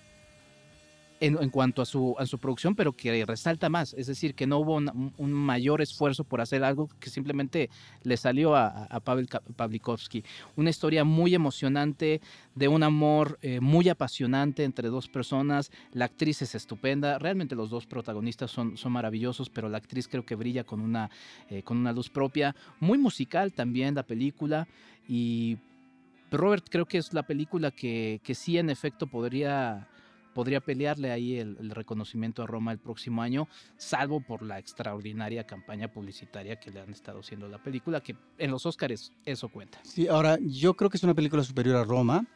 en, 1.23 1.51
cuanto 1.51 1.83
a 1.83 1.87
su, 1.87 2.17
a 2.19 2.27
su 2.27 2.39
producción, 2.39 2.75
pero 2.75 2.93
que 2.93 3.25
resalta 3.25 3.69
más. 3.69 3.95
Es 3.95 4.09
decir, 4.09 4.35
que 4.35 4.47
no 4.47 4.59
hubo 4.59 4.75
un, 4.75 5.33
mayor 5.33 5.81
esfuerzo 5.81 6.25
por 6.25 6.41
hacer 6.41 6.65
algo 6.65 6.89
que 6.99 7.11
simplemente 7.11 7.71
le 8.03 8.17
salió 8.17 8.57
a, 8.57 8.89
Pavel 9.05 9.29
Pavlikovsky. 9.57 10.25
Una 10.57 10.71
historia 10.71 11.05
muy 11.05 11.35
emocionante, 11.35 12.21
de 12.57 12.69
un 12.69 12.83
amor 12.83 13.39
eh, 13.41 13.61
muy 13.61 13.89
apasionante 13.89 14.65
entre 14.65 14.89
dos 14.89 15.09
personas. 15.09 15.71
La 15.93 16.07
actriz 16.07 16.43
es 16.43 16.57
estupenda. 16.57 17.19
Realmente 17.21 17.55
los 17.55 17.71
dos 17.71 17.87
protagonistas 17.87 18.51
son, 18.51 18.77
son 18.77 18.91
maravillosos, 18.93 19.49
pero 19.49 19.69
la 19.69 19.79
actriz 19.79 20.09
creo 20.09 20.27
que 20.27 20.35
brilla 20.35 20.65
con 20.65 20.81
una, 20.81 21.09
eh, 21.51 21.63
con 21.63 21.79
una 21.79 21.93
luz 21.93 22.11
propia. 22.11 22.57
Muy 22.81 22.99
musical 22.99 23.53
también 23.53 23.95
la 23.95 24.03
película. 24.03 24.67
Y 25.09 25.57
Robert 26.33 26.67
creo 26.69 26.87
que 26.87 26.99
es 26.99 27.13
la 27.13 27.23
película 27.23 27.71
que, 27.71 28.21
que 28.25 28.35
sí 28.35 28.59
en 28.59 28.71
efecto 28.71 29.07
podría 29.07 29.89
podría 30.35 30.61
pelearle 30.61 31.11
ahí 31.11 31.39
el, 31.39 31.71
reconocimiento 31.71 32.43
a 32.43 32.47
Roma 32.47 32.73
el 32.73 32.79
próximo 32.79 33.23
año, 33.23 33.49
salvo 33.77 34.21
por 34.21 34.43
la 34.43 34.59
extraordinaria 34.59 35.45
campaña 35.45 35.89
publicitaria 35.89 36.59
que 36.59 36.71
le 36.71 36.81
han 36.81 36.91
estado 36.91 37.21
haciendo 37.21 37.49
la 37.49 37.63
película, 37.63 38.01
que 38.03 38.17
en 38.39 38.51
los 38.51 38.67
Oscars 38.67 39.13
eso 39.25 39.49
cuenta. 39.49 39.81
Sí, 39.85 40.09
ahora 40.09 40.39
yo 40.41 40.75
creo 40.75 40.91
que 40.91 40.97
es 40.97 41.03
una 41.03 41.15
película 41.15 41.43
superior 41.43 41.77
a 41.77 41.85
Roma, 41.85 42.27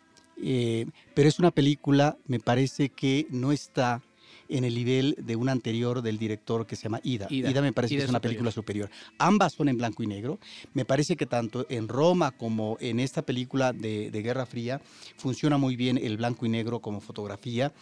eh, 0.42 0.86
pero 1.14 1.28
es 1.28 1.38
una 1.38 1.50
película, 1.50 2.16
me 2.26 2.40
parece 2.40 2.90
que 2.90 3.26
no 3.30 3.52
está 3.52 4.02
en 4.48 4.64
el 4.64 4.74
nivel 4.74 5.16
de 5.18 5.36
una 5.36 5.52
anterior 5.52 6.02
del 6.02 6.18
director 6.18 6.66
que 6.66 6.76
se 6.76 6.84
llama 6.84 7.00
Ida. 7.02 7.26
Ida, 7.30 7.60
me 7.62 7.72
parece 7.72 7.96
que 7.96 8.04
es 8.04 8.08
una 8.10 8.20
película 8.20 8.50
superior. 8.50 8.90
Ambas 9.18 9.54
son 9.54 9.68
en 9.68 9.76
blanco 9.76 10.02
y 10.02 10.06
negro. 10.06 10.38
Me 10.74 10.84
parece 10.84 11.16
que 11.16 11.26
tanto 11.26 11.66
en 11.68 11.88
Roma 11.88 12.30
como 12.30 12.76
en 12.80 13.00
esta 13.00 13.22
película 13.22 13.72
de, 13.72 14.10
Guerra 14.26 14.46
Fría 14.46 14.80
funciona 15.16 15.56
muy 15.58 15.76
bien 15.76 15.98
el 15.98 16.16
blanco 16.16 16.46
y 16.46 16.48
negro 16.48 16.80
como 16.80 17.00
fotografía. 17.00 17.72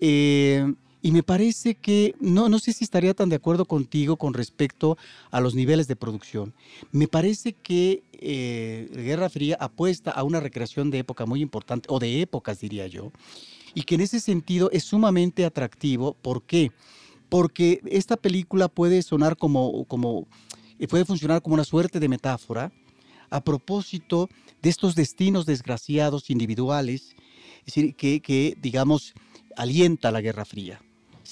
Eh, 0.00 0.72
y 1.00 1.12
me 1.12 1.22
parece 1.22 1.76
que, 1.76 2.14
no, 2.20 2.48
no 2.48 2.58
sé 2.58 2.72
si 2.72 2.82
estaría 2.82 3.14
tan 3.14 3.28
de 3.28 3.36
acuerdo 3.36 3.66
contigo 3.66 4.16
con 4.16 4.34
respecto 4.34 4.98
a 5.30 5.40
los 5.40 5.54
niveles 5.54 5.86
de 5.86 5.94
producción. 5.94 6.54
Me 6.90 7.06
parece 7.06 7.52
que 7.52 8.02
eh, 8.12 8.88
Guerra 8.92 9.28
Fría 9.28 9.56
apuesta 9.60 10.10
a 10.10 10.24
una 10.24 10.40
recreación 10.40 10.90
de 10.90 10.98
época 10.98 11.24
muy 11.24 11.40
importante, 11.40 11.86
o 11.90 12.00
de 12.00 12.20
épocas 12.20 12.58
diría 12.58 12.88
yo, 12.88 13.12
y 13.78 13.82
que 13.82 13.94
en 13.94 14.00
ese 14.00 14.18
sentido 14.18 14.70
es 14.72 14.82
sumamente 14.82 15.44
atractivo. 15.44 16.14
¿Por 16.14 16.42
qué? 16.42 16.72
Porque 17.28 17.80
esta 17.86 18.16
película 18.16 18.66
puede 18.66 19.02
sonar 19.02 19.36
como, 19.36 19.84
como 19.84 20.26
eh, 20.80 20.88
puede 20.88 21.04
funcionar 21.04 21.42
como 21.42 21.54
una 21.54 21.62
suerte 21.62 22.00
de 22.00 22.08
metáfora 22.08 22.72
a 23.30 23.40
propósito 23.40 24.28
de 24.62 24.70
estos 24.70 24.96
destinos 24.96 25.46
desgraciados 25.46 26.28
individuales, 26.28 27.14
es 27.60 27.66
decir, 27.66 27.94
que, 27.94 28.20
que 28.20 28.58
digamos, 28.60 29.14
alienta 29.56 30.10
la 30.10 30.22
Guerra 30.22 30.44
Fría 30.44 30.80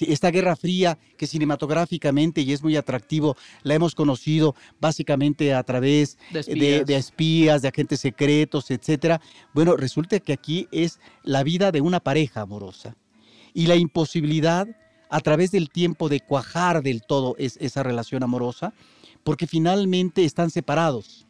esta 0.00 0.30
Guerra 0.30 0.56
Fría 0.56 0.98
que 1.16 1.26
cinematográficamente 1.26 2.40
y 2.40 2.52
es 2.52 2.62
muy 2.62 2.76
atractivo, 2.76 3.36
la 3.62 3.74
hemos 3.74 3.94
conocido 3.94 4.54
básicamente 4.80 5.54
a 5.54 5.62
través 5.62 6.18
de 6.30 6.84
espías, 6.96 7.62
de, 7.62 7.68
agentes 7.68 8.00
secretos, 8.00 8.70
etcétera. 8.70 9.20
Bueno, 9.54 9.76
resulta 9.76 10.20
que 10.20 10.32
aquí 10.32 10.68
es 10.70 11.00
la 11.22 11.42
vida 11.42 11.72
de 11.72 11.80
una 11.80 12.00
pareja 12.00 12.42
amorosa 12.42 12.96
y 13.54 13.66
la 13.66 13.76
imposibilidad 13.76 14.68
a 15.08 15.20
través 15.20 15.50
del 15.50 15.70
tiempo 15.70 16.08
de 16.08 16.20
cuajar 16.20 16.82
del 16.82 17.02
todo 17.02 17.36
esa 17.38 17.82
relación 17.82 18.22
amorosa, 18.22 18.74
porque 19.24 19.46
finalmente 19.46 20.24
están 20.24 20.50
separados. 20.50 21.26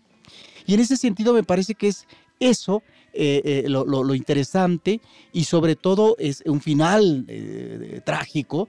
Y 0.66 0.74
en 0.74 0.80
ese 0.80 0.96
sentido 0.96 1.32
me 1.32 1.44
parece 1.44 1.74
que 1.74 1.88
es 1.88 2.06
eso 2.40 2.82
eh, 3.18 3.64
eh, 3.64 3.68
lo, 3.68 4.14
interesante 4.14 5.00
y 5.32 5.44
sobre 5.44 5.74
todo 5.74 6.16
es 6.18 6.42
un 6.44 6.60
final 6.60 7.24
eh, 7.28 8.02
trágico, 8.04 8.68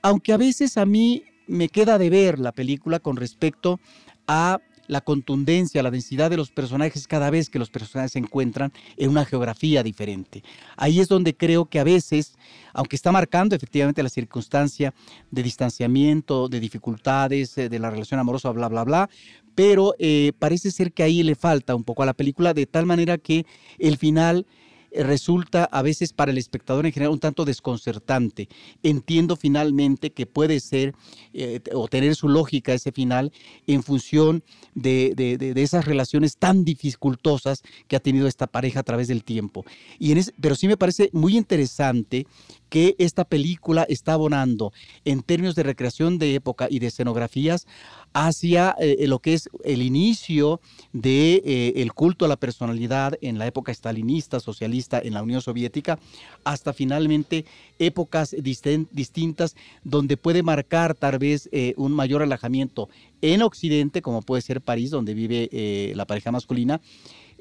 aunque 0.00 0.32
a 0.32 0.38
veces 0.38 0.78
a 0.78 0.86
mí 0.86 1.24
me 1.46 1.68
queda 1.68 1.98
de 1.98 2.08
ver 2.08 2.38
la 2.38 2.52
película 2.52 2.98
con 2.98 3.16
respecto 3.16 3.78
a 4.26 4.60
la 4.86 5.02
contundencia, 5.02 5.82
la 5.82 5.90
densidad 5.90 6.30
de 6.30 6.38
los 6.38 6.50
personajes 6.50 7.06
cada 7.06 7.28
vez 7.28 7.50
que 7.50 7.58
los 7.58 7.68
personajes 7.68 8.12
se 8.12 8.20
encuentran 8.20 8.72
en 8.96 9.10
una 9.10 9.26
geografía 9.26 9.82
diferente. 9.82 10.42
Ahí 10.78 10.98
es 11.00 11.08
donde 11.08 11.36
creo 11.36 11.66
que 11.66 11.78
a 11.78 11.84
veces, 11.84 12.38
aunque 12.72 12.96
está 12.96 13.12
marcando 13.12 13.54
efectivamente 13.54 14.02
la 14.02 14.08
circunstancia 14.08 14.94
de 15.30 15.42
distanciamiento, 15.42 16.48
de 16.48 16.58
dificultades, 16.58 17.54
de 17.54 17.78
la 17.78 17.90
relación 17.90 18.18
amorosa, 18.18 18.50
bla, 18.50 18.68
bla, 18.68 18.84
bla, 18.84 19.10
pero 19.58 19.96
eh, 19.98 20.30
parece 20.38 20.70
ser 20.70 20.92
que 20.92 21.02
ahí 21.02 21.24
le 21.24 21.34
falta 21.34 21.74
un 21.74 21.82
poco 21.82 22.04
a 22.04 22.06
la 22.06 22.14
película, 22.14 22.54
de 22.54 22.66
tal 22.66 22.86
manera 22.86 23.18
que 23.18 23.44
el 23.80 23.96
final 23.96 24.46
eh, 24.92 25.02
resulta 25.02 25.64
a 25.64 25.82
veces 25.82 26.12
para 26.12 26.30
el 26.30 26.38
espectador 26.38 26.86
en 26.86 26.92
general 26.92 27.12
un 27.12 27.18
tanto 27.18 27.44
desconcertante. 27.44 28.48
Entiendo 28.84 29.34
finalmente 29.34 30.10
que 30.10 30.26
puede 30.26 30.60
ser 30.60 30.94
eh, 31.32 31.60
o 31.74 31.88
tener 31.88 32.14
su 32.14 32.28
lógica 32.28 32.72
ese 32.72 32.92
final 32.92 33.32
en 33.66 33.82
función 33.82 34.44
de, 34.76 35.52
esas 35.56 35.86
relaciones 35.86 36.36
tan 36.36 36.64
dificultosas 36.64 37.64
que 37.88 37.96
ha 37.96 38.00
tenido 38.00 38.28
esta 38.28 38.46
pareja 38.46 38.78
a 38.78 38.84
través 38.84 39.08
del 39.08 39.24
tiempo. 39.24 39.64
Y 39.98 40.12
en 40.12 40.24
pero 40.40 40.54
sí 40.54 40.68
me 40.68 40.76
parece 40.76 41.10
muy 41.12 41.36
interesante 41.36 42.28
que 42.68 42.94
esta 42.98 43.24
película 43.24 43.84
está 43.88 44.14
abonando 44.14 44.72
en 45.04 45.22
términos 45.22 45.54
de 45.54 45.62
recreación 45.62 46.18
de 46.18 46.34
época 46.34 46.68
y 46.70 46.78
de 46.78 46.88
escenografías 46.88 47.66
hacia 48.12 48.74
eh, 48.78 49.06
lo 49.06 49.18
que 49.18 49.34
es 49.34 49.48
el 49.64 49.82
inicio 49.82 50.60
del 50.92 51.02
de, 51.02 51.42
eh, 51.76 51.90
culto 51.94 52.24
a 52.24 52.28
la 52.28 52.36
personalidad 52.36 53.14
en 53.20 53.38
la 53.38 53.46
época 53.46 53.72
estalinista, 53.72 54.40
socialista 54.40 55.00
en 55.00 55.14
la 55.14 55.22
Unión 55.22 55.40
Soviética, 55.40 55.98
hasta 56.44 56.72
finalmente 56.72 57.44
épocas 57.78 58.34
distintas 58.40 59.56
donde 59.84 60.16
puede 60.16 60.42
marcar 60.42 60.94
tal 60.94 61.18
vez 61.18 61.48
eh, 61.52 61.74
un 61.76 61.92
mayor 61.92 62.20
relajamiento 62.20 62.88
en 63.20 63.42
Occidente, 63.42 64.02
como 64.02 64.22
puede 64.22 64.42
ser 64.42 64.60
París, 64.60 64.90
donde 64.90 65.14
vive 65.14 65.92
la 65.94 66.06
pareja 66.06 66.30
masculina, 66.30 66.80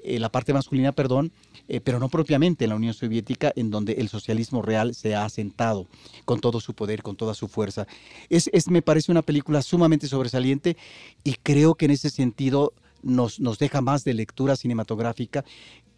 la 0.03 0.31
parte 0.31 0.53
masculina, 0.53 0.91
perdón, 0.91 1.31
eh, 1.67 1.81
pero 1.81 1.99
no 1.99 2.09
propiamente 2.09 2.65
en 2.65 2.69
la 2.69 2.75
Unión 2.75 2.93
Soviética, 2.93 3.51
en 3.55 3.71
donde 3.71 3.93
el 3.93 4.09
socialismo 4.09 4.61
real 4.61 4.95
se 4.95 5.15
ha 5.15 5.25
asentado 5.25 5.87
con 6.25 6.39
todo 6.39 6.59
su 6.61 6.73
poder, 6.73 7.03
con 7.03 7.15
toda 7.15 7.33
su 7.33 7.47
fuerza. 7.47 7.87
Es, 8.29 8.49
me 8.69 8.81
parece 8.81 9.11
una 9.11 9.21
película 9.21 9.61
sumamente 9.61 10.07
sobresaliente 10.07 10.77
y 11.23 11.33
creo 11.35 11.75
que 11.75 11.85
en 11.85 11.91
ese 11.91 12.09
sentido 12.09 12.73
nos, 13.01 13.39
nos 13.39 13.59
deja 13.59 13.81
más 13.81 14.03
de 14.03 14.13
lectura 14.13 14.55
cinematográfica 14.55 15.43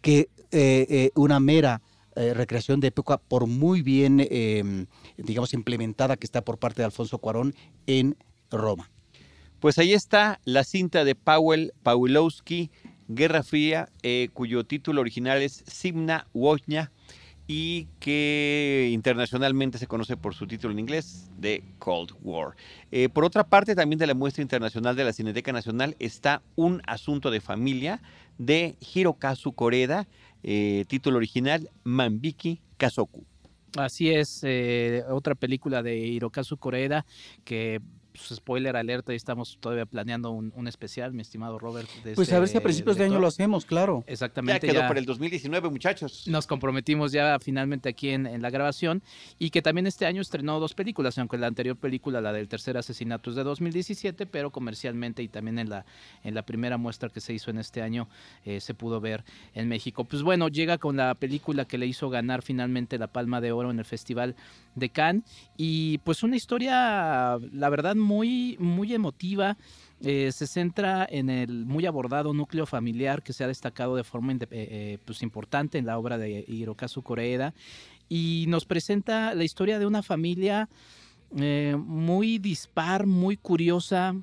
que 0.00 0.28
eh, 0.50 0.86
eh, 0.88 1.10
una 1.14 1.40
mera 1.40 1.82
recreación 2.16 2.80
de 2.80 2.88
época, 2.88 3.16
por 3.16 3.46
muy 3.46 3.80
bien, 3.80 4.26
em, 4.30 4.86
digamos, 5.16 5.54
implementada 5.54 6.18
que 6.18 6.26
está 6.26 6.44
por 6.44 6.58
parte 6.58 6.82
de 6.82 6.84
Alfonso 6.84 7.16
Cuarón 7.16 7.54
en 7.86 8.14
Roma. 8.50 8.90
Pues 9.60 9.78
ahí 9.78 9.92
está 9.92 10.40
la 10.44 10.64
cinta 10.64 11.04
de 11.04 11.14
Powell 11.14 11.72
Pawlowski, 11.82 12.70
Guerra 13.12 13.42
Fría, 13.42 13.88
eh, 14.04 14.28
cuyo 14.32 14.62
título 14.62 15.00
original 15.00 15.42
es 15.42 15.64
Simna 15.66 16.28
Wojna 16.32 16.92
y 17.48 17.88
que 17.98 18.88
internacionalmente 18.92 19.78
se 19.78 19.88
conoce 19.88 20.16
por 20.16 20.32
su 20.36 20.46
título 20.46 20.72
en 20.72 20.78
inglés 20.78 21.28
de 21.36 21.64
Cold 21.80 22.12
War. 22.22 22.54
Eh, 22.92 23.08
por 23.08 23.24
otra 23.24 23.42
parte, 23.42 23.74
también 23.74 23.98
de 23.98 24.06
la 24.06 24.14
muestra 24.14 24.42
internacional 24.42 24.94
de 24.94 25.02
la 25.02 25.12
Cineteca 25.12 25.50
Nacional 25.50 25.96
está 25.98 26.40
Un 26.54 26.82
Asunto 26.86 27.32
de 27.32 27.40
Familia 27.40 28.00
de 28.38 28.76
Hirokazu 28.94 29.54
Koreda, 29.54 30.06
eh, 30.44 30.84
título 30.86 31.16
original 31.16 31.68
Manbiki 31.82 32.60
Kazoku. 32.76 33.24
Así 33.76 34.10
es, 34.10 34.44
otra 35.10 35.34
película 35.34 35.82
de 35.82 35.96
Hirokazu 35.98 36.58
Koreeda 36.58 37.04
que 37.44 37.80
pues, 38.12 38.38
spoiler 38.38 38.76
alerta, 38.76 39.12
y 39.12 39.16
estamos 39.16 39.58
todavía 39.60 39.86
planeando 39.86 40.30
un, 40.30 40.68
especial, 40.68 41.12
mi 41.12 41.22
estimado 41.22 41.58
Robert. 41.58 41.88
pues 42.14 42.32
a 42.32 42.38
ver 42.38 42.48
si 42.48 42.54
a 42.54 42.58
este 42.58 42.60
principios 42.60 42.96
de 42.96 43.04
año 43.04 43.18
lo 43.18 43.26
hacemos, 43.26 43.64
claro. 43.64 44.04
Exactamente. 44.06 44.66
Ya 44.66 44.72
quedó 44.72 44.86
por 44.86 44.98
el 44.98 45.04
2019, 45.04 45.70
muchachos. 45.70 46.26
Nos 46.26 46.46
comprometimos 46.46 47.12
ya 47.12 47.38
finalmente 47.40 47.88
aquí 47.88 48.10
en, 48.10 48.40
la 48.40 48.50
grabación 48.50 49.02
y 49.38 49.50
que 49.50 49.62
también 49.62 49.86
este 49.86 50.06
año 50.06 50.22
estrenó 50.22 50.60
dos 50.60 50.74
películas, 50.74 51.18
aunque 51.18 51.36
la 51.38 51.46
anterior 51.46 51.76
película, 51.76 52.20
la 52.20 52.32
del 52.32 52.48
tercer 52.48 52.76
asesinato, 52.76 53.30
es 53.30 53.36
de 53.36 53.44
2017, 53.44 54.26
pero 54.26 54.50
comercialmente 54.50 55.22
y 55.22 55.28
también 55.28 55.58
en 55.58 55.68
la, 55.68 55.84
en 56.22 56.34
la 56.34 56.42
primera 56.42 56.78
muestra 56.78 57.08
que 57.08 57.20
se 57.20 57.32
hizo 57.32 57.50
en 57.50 57.58
este 57.58 57.82
año 57.82 58.08
eh, 58.44 58.60
se 58.60 58.74
pudo 58.74 59.00
ver 59.00 59.24
en 59.54 59.68
México. 59.68 60.04
Pues 60.04 60.22
bueno, 60.22 60.48
llega 60.48 60.78
con 60.78 60.96
la 60.96 61.14
película 61.14 61.64
que 61.64 61.78
le 61.78 61.86
hizo 61.86 62.10
ganar 62.10 62.42
finalmente 62.42 62.98
la 62.98 63.08
Palma 63.08 63.40
de 63.40 63.52
Oro 63.52 63.70
en 63.70 63.78
el 63.78 63.84
Festival 63.84 64.36
de 64.74 64.90
Cannes 64.90 65.24
y 65.56 65.98
pues 65.98 66.22
una 66.22 66.36
historia, 66.36 67.38
la 67.52 67.68
verdad, 67.70 67.96
muy, 67.96 68.56
muy 68.58 68.94
emotiva. 68.94 69.56
Eh, 70.02 70.32
se 70.32 70.46
centra 70.46 71.06
en 71.10 71.28
el 71.28 71.66
muy 71.66 71.84
abordado 71.84 72.32
núcleo 72.32 72.64
familiar 72.64 73.22
que 73.22 73.34
se 73.34 73.44
ha 73.44 73.48
destacado 73.48 73.96
de 73.96 74.04
forma 74.04 74.32
eh, 74.32 74.38
eh, 74.50 74.98
pues 75.04 75.22
importante 75.22 75.76
en 75.76 75.84
la 75.84 75.98
obra 75.98 76.16
de 76.16 76.42
Hirokazu 76.48 77.02
Koreeda 77.02 77.52
y 78.08 78.46
nos 78.48 78.64
presenta 78.64 79.34
la 79.34 79.44
historia 79.44 79.78
de 79.78 79.86
una 79.86 80.02
familia 80.02 80.68
muy 81.32 82.38
dispar, 82.38 83.06
muy 83.06 83.36
curiosa. 83.36 84.16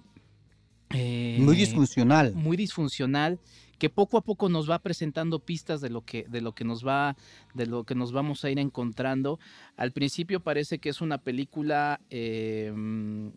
Muy 1.40 1.56
disfuncional. 1.56 2.34
Muy 2.36 2.58
disfuncional 2.58 3.40
que 3.78 3.90
poco 3.90 4.18
a 4.18 4.22
poco 4.22 4.50
nos 4.50 4.70
va 4.70 4.80
presentando 4.80 5.40
pistas 5.40 5.82
de 5.82 5.90
lo 5.90 6.02
que 6.02 6.26
de 6.28 6.42
lo 6.42 6.54
que 6.54 6.66
nos 6.66 6.86
va 6.86 7.16
de 7.54 7.68
lo 7.68 7.84
que 7.84 7.96
nos 7.96 8.12
vamos 8.12 8.44
a 8.44 8.50
ir 8.50 8.58
encontrando 8.58 9.40
al 9.76 9.92
principio 9.92 10.40
parece 10.40 10.80
que 10.80 10.90
es 10.90 11.00
una 11.00 11.20
película 11.20 12.02
em, 12.10 13.32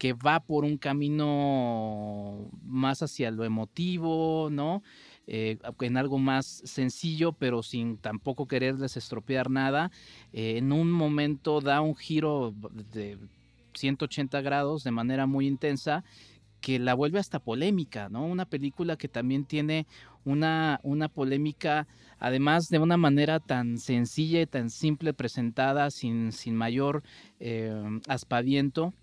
que 0.00 0.14
va 0.14 0.40
por 0.40 0.64
un 0.64 0.78
camino 0.78 2.50
más 2.64 3.02
hacia 3.02 3.30
lo 3.30 3.44
emotivo, 3.44 4.48
¿no? 4.50 4.82
Eh, 5.26 5.58
en 5.78 5.96
algo 5.98 6.16
más 6.16 6.62
sencillo, 6.64 7.32
pero 7.32 7.62
sin 7.62 7.98
tampoco 7.98 8.48
quererles 8.48 8.96
estropear 8.96 9.50
nada. 9.50 9.90
Eh, 10.32 10.56
en 10.56 10.72
un 10.72 10.90
momento 10.90 11.60
da 11.60 11.82
un 11.82 11.94
giro 11.94 12.54
de 12.94 13.18
180 13.74 14.40
grados 14.40 14.84
de 14.84 14.90
manera 14.90 15.26
muy 15.26 15.46
intensa 15.46 16.02
que 16.60 16.78
la 16.78 16.94
vuelve 16.94 17.18
hasta 17.18 17.38
polémica, 17.38 18.08
¿no? 18.08 18.24
Una 18.24 18.44
película 18.44 18.96
que 18.96 19.08
también 19.08 19.44
tiene 19.44 19.86
una, 20.24 20.80
una 20.82 21.08
polémica, 21.08 21.86
además 22.18 22.68
de 22.68 22.78
una 22.78 22.96
manera 22.96 23.40
tan 23.40 23.78
sencilla 23.78 24.40
y 24.40 24.46
tan 24.46 24.70
simple 24.70 25.14
presentada, 25.14 25.90
sin, 25.90 26.32
sin 26.32 26.54
mayor 26.54 27.02
eh, 27.38 27.72
aspaviento 28.08 28.94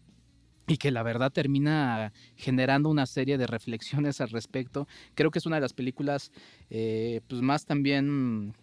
y 0.67 0.77
que 0.77 0.91
la 0.91 1.01
verdad 1.01 1.31
termina 1.31 2.11
generando 2.35 2.89
una 2.89 3.05
serie 3.05 3.37
de 3.37 3.47
reflexiones 3.47 4.19
al 4.21 4.29
respecto. 4.29 4.87
Creo 5.15 5.31
que 5.31 5.39
es 5.39 5.45
una 5.45 5.55
de 5.55 5.61
las 5.61 5.73
películas 5.73 6.31
eh, 6.69 7.21
pues 7.27 7.41
más 7.41 7.65
también, 7.65 8.53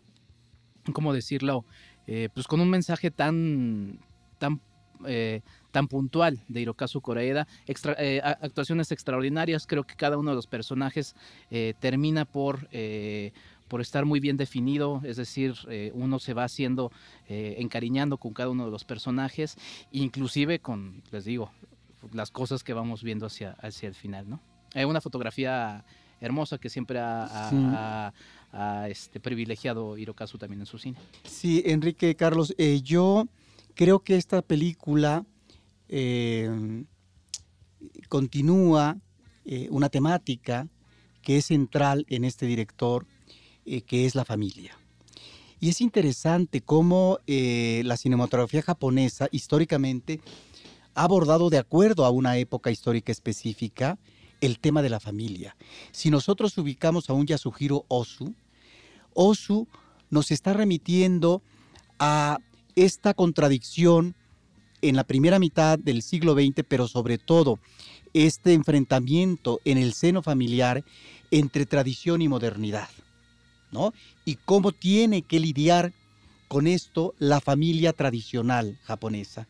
¿cómo 0.93 1.15
decirlo? 1.15 1.65
Eh, 2.07 2.29
pues 2.35 2.47
con 2.47 2.61
un 2.61 2.69
mensaje 2.69 3.11
tan, 3.11 4.01
tan 4.39 4.61
tan 5.75 5.89
puntual 5.89 6.39
de 6.47 6.61
Hirokazu 6.61 7.01
Koreeda. 7.01 7.49
Eh, 7.99 8.21
actuaciones 8.23 8.93
extraordinarias, 8.93 9.67
creo 9.67 9.83
que 9.83 9.97
cada 9.97 10.17
uno 10.17 10.31
de 10.31 10.37
los 10.37 10.47
personajes 10.47 11.17
eh, 11.51 11.75
termina 11.81 12.25
por, 12.25 12.69
eh, 12.71 13.33
por 13.67 13.81
estar 13.81 14.05
muy 14.05 14.21
bien 14.21 14.37
definido, 14.37 15.03
es 15.05 15.17
decir, 15.17 15.57
uno 15.93 16.21
se 16.21 16.33
va 16.33 16.45
haciendo, 16.45 16.93
encariñando 17.27 18.19
con 18.19 18.33
cada 18.33 18.51
uno 18.51 18.67
de 18.67 18.71
los 18.71 18.85
personajes, 18.85 19.57
inclusive 19.91 20.61
con, 20.61 21.03
les 21.11 21.25
digo, 21.25 21.51
las 22.13 22.31
cosas 22.31 22.63
que 22.63 22.73
vamos 22.73 23.03
viendo 23.03 23.27
hacia, 23.27 23.53
hacia 23.61 23.89
el 23.89 23.97
final, 23.97 24.31
¿no? 24.31 24.41
una 24.87 25.01
fotografía 25.01 25.85
hermosa 26.21 26.59
que 26.59 26.69
siempre 26.69 27.01
ha, 27.01 28.13
este, 28.89 29.19
privilegiado 29.19 29.99
Hirokazu 29.99 30.39
también 30.39 30.61
en 30.61 30.67
su 30.67 30.79
cine. 30.79 30.99
Sí, 31.25 31.65
Enrique 31.67 32.15
Carlos, 32.15 32.55
yo 32.85 33.27
creo 33.75 34.01
que 34.01 34.17
esta 34.17 34.43
película 34.43 35.27
eh, 35.89 36.85
continúa 38.09 38.99
eh, 39.45 39.69
una 39.71 39.89
temática 39.89 40.69
que 41.23 41.39
es 41.39 41.47
central 41.47 42.07
en 42.09 42.25
este 42.25 42.47
director, 42.47 43.07
eh, 43.65 43.83
que 43.83 44.07
es 44.07 44.15
la 44.15 44.25
familia. 44.25 44.79
Y 45.61 45.71
es 45.71 45.81
interesante 45.81 46.61
cómo 46.61 47.19
la 47.27 47.97
cinematografía 47.97 48.61
japonesa 48.61 49.29
históricamente 49.31 50.21
ha 50.95 51.05
abordado 51.05 51.49
de 51.49 51.57
acuerdo 51.57 52.05
a 52.05 52.11
una 52.11 52.37
época 52.37 52.71
histórica 52.71 53.11
específica 53.11 53.99
el 54.43 54.59
tema 54.59 54.83
de 54.83 54.91
la 54.91 55.01
familia. 55.01 55.57
Si 55.91 56.11
nosotros 56.11 56.59
ubicamos 56.59 57.09
a 57.09 57.15
un 57.15 57.25
Yasuhiro 57.25 57.87
Osu, 57.89 58.35
Osu 59.15 59.67
nos 60.11 60.31
está 60.31 60.53
remitiendo 60.53 61.43
a 61.99 62.39
esta 62.77 63.15
contradicción 63.15 64.15
en 64.83 64.97
la 64.97 65.05
primera 65.05 65.39
mitad 65.39 65.79
del 65.79 66.03
siglo 66.03 66.35
XX, 66.35 66.63
pero 66.69 66.89
sobre 66.89 67.19
todo 67.19 67.59
este 68.13 68.53
enfrentamiento 68.53 69.61
en 69.65 69.79
el 69.79 69.95
seno 69.95 70.23
familiar 70.23 70.85
entre 71.31 71.67
tradición 71.67 72.23
y 72.23 72.29
modernidad, 72.29 72.89
¿no? 73.73 73.93
Y 74.25 74.37
cómo 74.37 74.73
tiene 74.73 75.23
que 75.23 75.41
lidiar 75.41 75.93
con 76.49 76.67
esto 76.67 77.15
la 77.19 77.41
familia 77.41 77.93
tradicional 77.93 78.79
japonesa. 78.85 79.49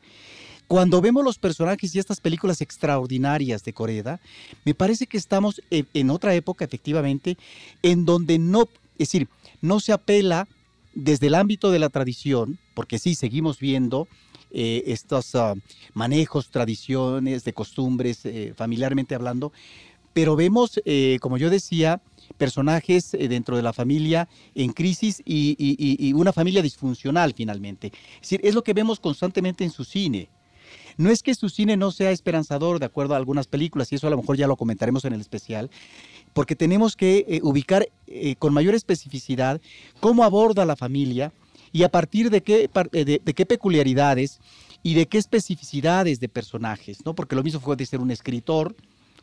Cuando 0.67 1.03
vemos 1.03 1.23
los 1.23 1.39
personajes 1.39 1.95
y 1.95 1.99
estas 1.99 2.21
películas 2.21 2.63
extraordinarias 2.63 3.63
de 3.65 3.75
Corea, 3.75 4.21
me 4.65 4.75
parece 4.75 5.07
que 5.07 5.19
estamos 5.19 5.61
en 5.71 6.11
otra 6.11 6.35
época, 6.35 6.65
efectivamente, 6.65 7.37
en 7.83 8.07
donde 8.07 8.39
no, 8.39 8.63
es 8.95 9.09
decir, 9.09 9.29
no 9.61 9.79
se 9.81 9.93
apela 9.93 10.49
desde 10.95 11.27
el 11.27 11.35
ámbito 11.35 11.71
de 11.71 11.79
la 11.79 11.89
tradición, 11.89 12.59
porque 12.75 12.99
sí, 12.99 13.15
seguimos 13.15 13.59
viendo 13.59 14.09
eh, 14.51 14.85
estos 14.87 15.35
ah, 15.35 15.55
manejos, 15.95 16.51
tradiciones, 16.51 17.45
de 17.45 17.53
costumbres, 17.53 18.25
eh, 18.25 18.55
familiarmente 18.57 19.15
hablando, 19.15 19.53
pero 20.13 20.37
vemos, 20.37 20.81
eh, 20.85 21.19
como 21.21 21.39
yo 21.39 21.51
decía, 21.51 22.01
personajes 22.39 23.11
dentro 23.13 23.57
de 23.57 23.63
la 23.63 23.73
familia 23.73 24.29
en 24.55 24.73
crisis 24.73 25.21
y, 25.25 26.13
una 26.15 26.33
familia 26.33 26.63
disfuncional 26.63 27.35
finalmente. 27.35 27.89
Es 28.15 28.21
decir, 28.21 28.41
es 28.45 28.55
lo 28.55 28.63
que 28.63 28.75
vemos 28.75 29.01
constantemente 29.01 29.65
en 29.65 29.71
su 29.71 29.85
cine. 29.85 30.29
No 30.97 31.11
es 31.11 31.23
que 31.23 31.35
su 31.35 31.49
cine 31.49 31.77
no 31.77 31.91
sea 31.91 32.13
esperanzador, 32.13 32.79
de 32.79 32.87
acuerdo 32.87 33.15
a 33.15 33.17
algunas 33.17 33.49
películas, 33.49 33.91
y 33.91 33.97
eso 33.97 34.07
a 34.07 34.11
lo 34.11 34.17
mejor 34.17 34.37
ya 34.37 34.47
lo 34.47 34.57
comentaremos 34.57 35.05
en 35.05 35.15
el 35.15 35.21
especial, 35.21 35.71
porque 36.35 36.55
tenemos 36.55 36.95
que 36.97 37.41
ubicar 37.43 37.89
con 38.39 38.53
mayor 38.53 38.75
especificidad 38.75 39.61
cómo 40.01 40.25
aborda 40.25 40.67
la 40.67 40.77
familia, 40.77 41.33
y 41.75 41.83
a 41.83 41.89
partir 41.89 42.31
de 42.31 42.41
qué, 42.41 42.71
eh, 42.93 43.05
de, 43.05 43.35
qué 43.35 43.47
peculiaridades 43.47 44.39
y 44.85 44.95
de 44.95 45.07
qué 45.07 45.19
especificidades 45.19 46.21
de 46.21 46.29
personajes, 46.29 47.05
¿no? 47.05 47.17
Porque 47.17 47.35
lo 47.35 47.43
mismo 47.43 47.59
fue 47.59 47.75
de 47.75 47.85
ser 47.85 47.99
un 47.99 48.13
escritor, 48.13 48.77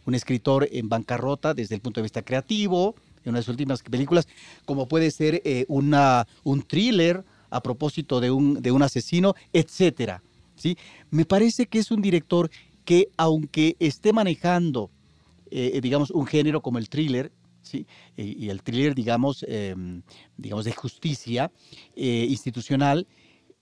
un 0.06 0.16
escritor 0.16 0.68
en 0.70 0.90
bancarrota 0.90 1.54
desde 1.54 1.76
el 1.76 1.82
punto 1.82 2.02
de 2.02 2.04
vista 2.04 2.24
creativo, 2.24 2.94
en 3.24 3.30
una 3.30 3.40
de 3.40 3.44
sus 3.44 3.54
últimas 3.54 3.82
películas, 3.84 4.28
como 4.66 4.90
puede 4.90 5.12
ser 5.12 5.42
eh, 5.46 5.64
una, 5.70 6.28
un 6.44 6.62
thriller 6.62 7.24
a 7.52 7.64
propósito 7.64 8.20
de 8.20 8.32
un, 8.32 8.62
de 8.62 8.72
un 8.74 8.84
asesino, 8.84 9.34
etcétera. 9.54 10.22
¿sí? 10.58 10.78
Me 11.10 11.24
parece 11.24 11.68
que 11.68 11.80
es 11.80 11.90
un 11.90 12.02
director 12.02 12.52
que, 12.84 13.08
aunque 13.16 13.78
esté 13.80 14.12
manejando, 14.12 14.92
eh, 15.52 15.80
digamos, 15.82 16.12
un 16.12 16.26
género 16.26 16.62
como 16.62 16.78
el 16.78 16.90
thriller, 16.90 17.32
y, 18.18 18.50
el 18.50 18.64
thriller, 18.64 18.96
digamos, 18.96 19.46
em, 19.48 20.02
digamos 20.38 20.66
de 20.66 20.72
justicia 20.72 21.52
eh, 21.96 22.26
institucional, 22.30 23.08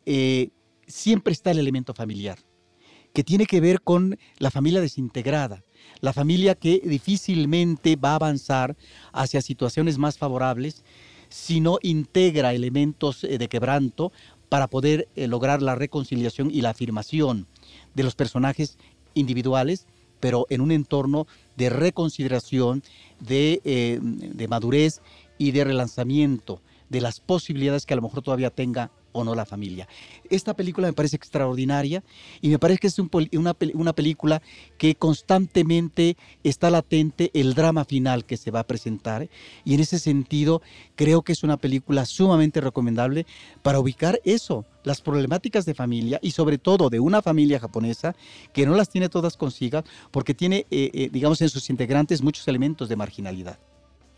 eh, 0.05 0.49
siempre 0.87 1.33
está 1.33 1.51
el 1.51 1.59
elemento 1.59 1.93
familiar, 1.93 2.39
que 3.13 3.23
tiene 3.23 3.45
que 3.45 3.59
ver 3.59 3.81
con 3.81 4.17
la 4.37 4.51
familia 4.51 4.81
desintegrada, 4.81 5.63
la 5.99 6.13
familia 6.13 6.55
que 6.55 6.79
difícilmente 6.83 7.95
va 7.95 8.11
a 8.11 8.15
avanzar 8.15 8.77
hacia 9.11 9.41
situaciones 9.41 9.97
más 9.97 10.17
favorables 10.17 10.83
si 11.27 11.59
no 11.59 11.77
integra 11.81 12.53
elementos 12.53 13.21
de 13.21 13.49
quebranto 13.49 14.11
para 14.47 14.67
poder 14.67 15.07
lograr 15.15 15.61
la 15.61 15.75
reconciliación 15.75 16.49
y 16.49 16.61
la 16.61 16.71
afirmación 16.71 17.47
de 17.93 18.03
los 18.03 18.15
personajes 18.15 18.79
individuales, 19.13 19.85
pero 20.19 20.45
en 20.49 20.61
un 20.61 20.71
entorno 20.71 21.27
de 21.57 21.69
reconsideración, 21.69 22.83
eh, 23.27 23.99
de, 24.01 24.47
madurez 24.47 25.01
y 25.37 25.51
de 25.51 25.63
relanzamiento 25.63 26.61
de 26.89 27.01
las 27.01 27.19
posibilidades 27.19 27.85
que 27.85 27.93
a 27.93 27.97
lo 27.97 28.01
mejor 28.01 28.21
todavía 28.21 28.49
tenga 28.49 28.91
o 29.11 29.23
no 29.23 29.35
la 29.35 29.45
familia. 29.45 29.87
Esta 30.29 30.53
película 30.53 30.87
me 30.87 30.93
parece 30.93 31.15
extraordinaria 31.15 32.03
y 32.41 32.49
me 32.49 32.59
parece 32.59 32.79
que 32.79 32.87
es 32.87 32.99
una, 32.99 33.93
película 33.93 34.41
que 34.77 34.95
constantemente 34.95 36.17
está 36.43 36.69
latente 36.69 37.31
el 37.33 37.53
drama 37.53 37.85
final 37.85 38.25
que 38.25 38.37
se 38.37 38.51
va 38.51 38.61
a 38.61 38.67
presentar 38.67 39.29
y 39.63 39.73
en 39.73 39.79
ese 39.79 39.99
sentido 39.99 40.61
creo 40.95 41.21
que 41.21 41.33
es 41.33 41.43
una 41.43 41.57
película 41.57 42.05
sumamente 42.05 42.61
recomendable 42.61 43.25
para 43.61 43.79
ubicar 43.79 44.19
eso, 44.23 44.65
las 44.83 45.01
problemáticas 45.01 45.65
de 45.65 45.73
familia 45.73 46.19
y 46.21 46.31
sobre 46.31 46.57
todo 46.57 46.89
de 46.89 46.99
una 46.99 47.21
familia 47.21 47.59
japonesa 47.59 48.15
que 48.53 48.65
no 48.65 48.75
las 48.75 48.89
tiene 48.89 49.09
todas 49.09 49.37
consigo 49.37 49.59
porque 50.11 50.33
tiene, 50.33 50.65
eh, 50.71 50.89
eh, 50.93 51.09
digamos, 51.11 51.41
en 51.41 51.49
sus 51.49 51.69
integrantes 51.69 52.21
muchos 52.21 52.47
elementos 52.47 52.89
de 52.89 52.95
marginalidad. 52.95 53.59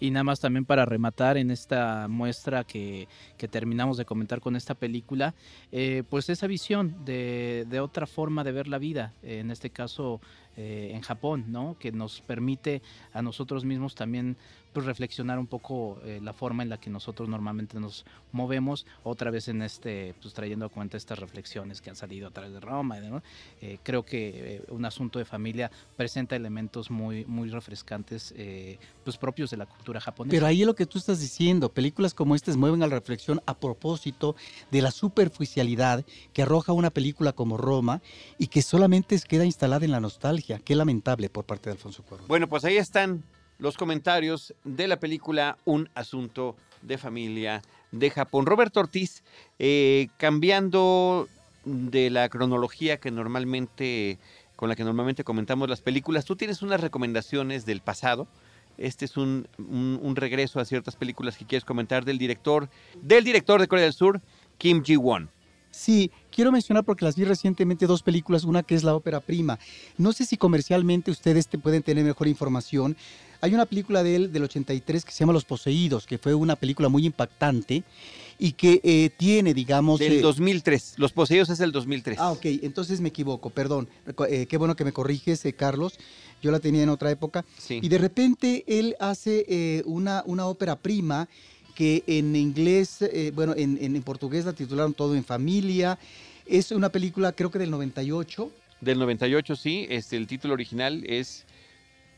Y 0.01 0.09
nada 0.09 0.23
más 0.23 0.39
también 0.39 0.65
para 0.65 0.83
rematar 0.83 1.37
en 1.37 1.51
esta 1.51 2.07
muestra 2.09 2.63
que, 2.63 3.07
terminamos 3.51 3.97
de 3.97 4.05
comentar 4.05 4.41
con 4.41 4.55
esta 4.55 4.73
película, 4.73 5.35
eh, 5.71 6.01
pues 6.09 6.27
esa 6.29 6.47
visión 6.47 7.05
de, 7.05 7.65
de, 7.69 7.79
otra 7.79 8.07
forma 8.07 8.43
de 8.43 8.51
ver 8.51 8.67
la 8.67 8.79
vida, 8.79 9.13
en 9.21 9.51
este 9.51 9.69
caso 9.69 10.19
eh, 10.57 10.91
en 10.93 11.01
Japón, 11.01 11.45
¿no? 11.47 11.77
Que 11.79 11.93
nos 11.93 12.19
permite 12.19 12.81
a 13.13 13.21
nosotros 13.21 13.63
mismos 13.63 13.95
también 13.95 14.35
pues, 14.73 14.85
reflexionar 14.85 15.39
un 15.39 15.47
poco 15.47 15.99
eh, 16.03 16.19
la 16.21 16.33
forma 16.33 16.63
en 16.63 16.69
la 16.69 16.79
que 16.79 16.89
nosotros 16.89 17.27
normalmente 17.27 17.79
nos 17.79 18.05
movemos, 18.31 18.85
otra 19.03 19.31
vez 19.31 19.47
en 19.47 19.61
este, 19.61 20.15
pues 20.21 20.33
trayendo 20.33 20.65
a 20.65 20.69
cuenta 20.69 20.97
estas 20.97 21.19
reflexiones 21.19 21.81
que 21.81 21.89
han 21.89 21.95
salido 21.95 22.27
a 22.27 22.31
través 22.31 22.53
de 22.53 22.59
Roma. 22.59 22.99
Eh, 23.61 23.77
creo 23.83 24.03
que 24.03 24.63
un 24.69 24.85
asunto 24.85 25.19
de 25.19 25.25
familia 25.25 25.71
presenta 25.97 26.35
elementos 26.35 26.89
muy, 26.89 27.25
muy 27.25 27.49
refrescantes, 27.49 28.33
pues 29.03 29.17
propios 29.17 29.49
de 29.51 29.57
la 29.57 29.65
cultura 29.65 29.99
japonesa. 29.99 30.31
Pero 30.31 30.45
ahí 30.45 30.61
es 30.61 30.67
lo 30.67 30.75
que 30.75 30.85
tú 30.85 30.97
estás 30.97 31.19
diciendo, 31.19 31.69
películas 31.69 32.13
como 32.13 32.35
estas 32.35 32.57
mueven 32.57 32.83
a 32.83 32.87
la 32.87 32.95
reflexión 32.95 33.41
a 33.45 33.57
propósito 33.57 34.35
de 34.71 34.81
la 34.81 34.91
superficialidad 34.91 36.05
que 36.33 36.43
arroja 36.43 36.73
una 36.73 36.89
película 36.89 37.33
como 37.33 37.57
Roma 37.57 38.01
y 38.37 38.47
que 38.47 38.61
solamente 38.61 39.19
queda 39.27 39.45
instalada 39.45 39.85
en 39.85 39.91
la 39.91 39.99
nostalgia 39.99 40.59
Qué 40.63 40.75
lamentable 40.75 41.29
por 41.29 41.45
parte 41.45 41.69
de 41.69 41.73
Alfonso 41.73 42.03
Cuarón. 42.03 42.27
Bueno, 42.27 42.47
pues 42.47 42.63
ahí 42.65 42.77
están 42.77 43.23
los 43.61 43.77
comentarios 43.77 44.55
de 44.63 44.87
la 44.87 44.99
película 44.99 45.55
Un 45.65 45.87
asunto 45.93 46.57
de 46.81 46.97
familia 46.97 47.61
de 47.91 48.09
Japón. 48.09 48.47
Roberto 48.47 48.79
Ortiz, 48.79 49.23
eh, 49.59 50.07
cambiando 50.17 51.29
de 51.63 52.09
la 52.09 52.27
cronología 52.27 52.97
que 52.97 53.11
normalmente 53.11 54.17
con 54.55 54.67
la 54.67 54.75
que 54.75 54.83
normalmente 54.83 55.23
comentamos 55.23 55.69
las 55.69 55.81
películas, 55.81 56.25
tú 56.25 56.35
tienes 56.35 56.61
unas 56.63 56.81
recomendaciones 56.81 57.65
del 57.65 57.81
pasado. 57.81 58.27
Este 58.77 59.05
es 59.05 59.15
un, 59.17 59.47
un 59.57 60.15
regreso 60.15 60.59
a 60.59 60.65
ciertas 60.65 60.95
películas 60.95 61.37
que 61.37 61.45
quieres 61.45 61.65
comentar 61.65 62.03
del 62.03 62.17
director, 62.17 62.67
del 63.01 63.23
director 63.23 63.61
de 63.61 63.67
Corea 63.67 63.85
del 63.85 63.93
Sur, 63.93 64.21
Kim 64.57 64.83
Ji-won. 64.83 65.29
Sí, 65.71 66.11
quiero 66.29 66.51
mencionar 66.51 66.83
porque 66.83 67.05
las 67.05 67.15
vi 67.15 67.23
recientemente 67.23 67.87
dos 67.87 68.03
películas, 68.03 68.43
una 68.43 68.61
que 68.61 68.75
es 68.75 68.83
la 68.83 68.93
ópera 68.93 69.21
prima. 69.21 69.57
No 69.97 70.11
sé 70.11 70.25
si 70.25 70.37
comercialmente 70.37 71.11
ustedes 71.11 71.47
te 71.47 71.57
pueden 71.57 71.81
tener 71.81 72.03
mejor 72.03 72.27
información. 72.27 72.97
Hay 73.39 73.55
una 73.55 73.65
película 73.65 74.03
de 74.03 74.15
él 74.15 74.31
del 74.31 74.43
83 74.43 75.03
que 75.03 75.11
se 75.11 75.19
llama 75.19 75.33
Los 75.33 75.45
Poseídos, 75.45 76.05
que 76.05 76.17
fue 76.17 76.35
una 76.35 76.55
película 76.55 76.89
muy 76.89 77.05
impactante 77.05 77.83
y 78.37 78.51
que 78.51 78.81
eh, 78.83 79.09
tiene, 79.17 79.53
digamos... 79.53 79.99
Del 79.99 80.21
2003, 80.21 80.91
eh, 80.91 80.93
Los 80.97 81.11
Poseídos 81.11 81.49
es 81.49 81.59
el 81.59 81.71
2003. 81.71 82.19
Ah, 82.19 82.31
ok, 82.31 82.45
entonces 82.63 83.01
me 83.01 83.09
equivoco, 83.09 83.49
perdón. 83.49 83.87
Eh, 84.29 84.45
qué 84.47 84.57
bueno 84.57 84.75
que 84.75 84.83
me 84.83 84.91
corriges, 84.91 85.43
Carlos. 85.57 85.97
Yo 86.41 86.51
la 86.51 86.59
tenía 86.59 86.83
en 86.83 86.89
otra 86.89 87.11
época. 87.11 87.45
Sí. 87.57 87.79
Y 87.81 87.87
de 87.87 87.97
repente 87.97 88.63
él 88.67 88.95
hace 88.99 89.83
una, 89.85 90.23
una 90.25 90.47
ópera 90.47 90.75
prima 90.75 91.29
que 91.71 92.03
en 92.07 92.35
inglés, 92.35 93.01
eh, 93.01 93.31
bueno, 93.33 93.53
en, 93.55 93.77
en, 93.81 94.01
portugués 94.03 94.45
la 94.45 94.53
titularon 94.53 94.93
Todo 94.93 95.15
en 95.15 95.23
Familia. 95.23 95.97
Es 96.45 96.71
una 96.71 96.89
película 96.89 97.31
creo 97.31 97.51
que 97.51 97.59
del 97.59 97.71
98. 97.71 98.51
Del 98.81 98.99
98, 98.99 99.55
sí. 99.55 99.87
Este, 99.89 100.17
el 100.17 100.27
título 100.27 100.53
original 100.53 101.03
es 101.05 101.45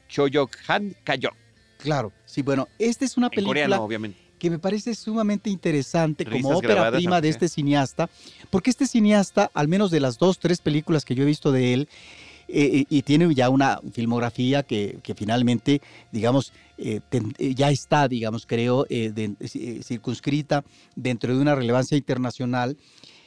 Choyok 0.10 0.58
Han 0.68 0.96
Kayok. 1.04 1.36
Claro, 1.78 2.14
sí, 2.26 2.42
bueno, 2.42 2.70
esta 2.80 3.04
es 3.04 3.18
una 3.18 3.30
película 3.30 3.82
obviamente. 3.82 4.18
que 4.40 4.50
me 4.50 4.58
parece 4.58 4.96
sumamente 4.96 5.50
interesante 5.50 6.26
como 6.26 6.50
ópera 6.58 6.90
prima 6.92 7.20
de 7.20 7.28
este 7.28 7.50
cineasta, 7.50 8.10
porque 8.50 8.70
este 8.70 8.88
cineasta, 8.88 9.52
al 9.54 9.68
menos 9.68 9.92
de 9.92 10.00
las 10.00 10.18
dos, 10.18 10.40
tres 10.40 10.62
películas 10.62 11.04
que 11.04 11.14
yo 11.14 11.24
he 11.24 11.26
visto 11.26 11.52
de 11.52 11.74
él, 11.74 11.90
eh, 12.56 12.86
y 12.88 13.02
tiene 13.02 13.34
ya 13.34 13.50
una 13.50 13.80
filmografía 13.94 14.62
que, 14.62 15.00
finalmente, 15.16 15.82
digamos, 16.12 16.54
eh, 16.78 17.00
eh, 17.12 17.56
ya 17.56 17.72
está, 17.72 18.08
digamos, 18.08 18.46
creo, 18.46 18.86
circunscrita 19.82 20.64
dentro 20.96 21.36
de 21.36 21.42
una 21.42 21.56
relevancia 21.56 21.98
internacional. 21.98 22.78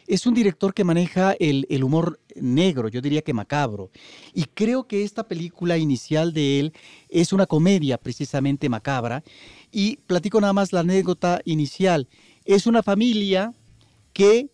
Es 0.07 0.27
un 0.27 0.35
director 0.35 0.73
que 0.73 0.85
maneja 0.85 1.35
el, 1.41 1.67
humor 1.83 2.21
negro, 2.37 2.87
yo 2.87 3.01
diría 3.01 3.23
que 3.23 3.33
macabro. 3.33 3.91
Y 4.33 4.45
creo 4.45 4.87
que 4.87 5.03
esta 5.03 5.25
película 5.25 5.77
inicial 5.77 6.33
de 6.33 6.61
él 6.61 6.73
es 7.09 7.33
una 7.33 7.47
comedia 7.47 7.99
precisamente 7.99 8.69
macabra. 8.69 9.25
Y 9.73 9.97
platico 10.07 10.41
nada 10.41 10.53
más 10.53 10.73
la 10.73 10.81
anécdota 10.81 11.41
inicial. 11.45 12.07
Es 12.45 12.69
una 12.69 12.85
familia 12.85 13.53
que 14.13 14.51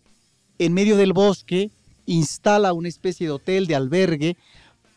en 0.57 0.73
medio 0.73 0.97
del 0.97 1.13
bosque 1.13 1.69
instala 2.05 2.73
una 2.73 2.89
especie 2.89 3.27
de 3.27 3.33
hotel, 3.33 3.67
de 3.67 3.75
albergue, 3.75 4.37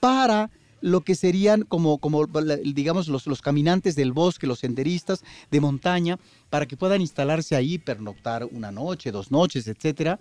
para 0.07 0.51
lo 0.83 1.01
que 1.01 1.17
serían 1.17 1.63
como, 1.63 1.99
como 1.99 2.29
digamos, 2.63 3.09
los, 3.09 3.43
caminantes 3.43 3.97
del 3.97 4.13
bosque, 4.13 4.47
los 4.47 4.61
senderistas 4.61 5.25
de 5.51 5.61
montaña, 5.61 6.17
para 6.49 6.67
que 6.67 6.77
puedan 6.77 7.01
instalarse 7.01 7.57
ahí, 7.57 7.77
pernoctar 7.77 8.45
una 8.45 8.71
noche, 8.71 9.11
dos 9.11 9.33
noches, 9.33 9.67
etc. 9.67 10.21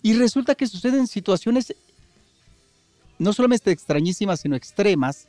Y 0.00 0.14
resulta 0.14 0.54
que 0.54 0.66
suceden 0.66 1.06
situaciones 1.06 1.74
no 3.18 3.34
solamente 3.34 3.70
extrañísimas, 3.70 4.40
sino 4.40 4.56
extremas, 4.56 5.28